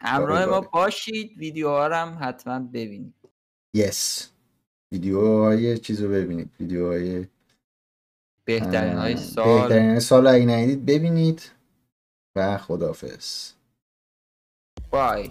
[0.00, 0.68] همراه ما باره.
[0.72, 1.38] باشید.
[1.38, 3.14] ویدیوها رو هم حتما ببینید.
[3.74, 4.30] یس
[4.92, 6.50] ویدیوهای چیز رو ببینید.
[6.60, 7.26] ویدیوهای
[8.44, 9.68] بهترین های سال.
[9.68, 11.50] بهترین سال رو اگه ندیدید ببینید.
[12.36, 13.52] و خدافظ
[14.90, 15.30] بای.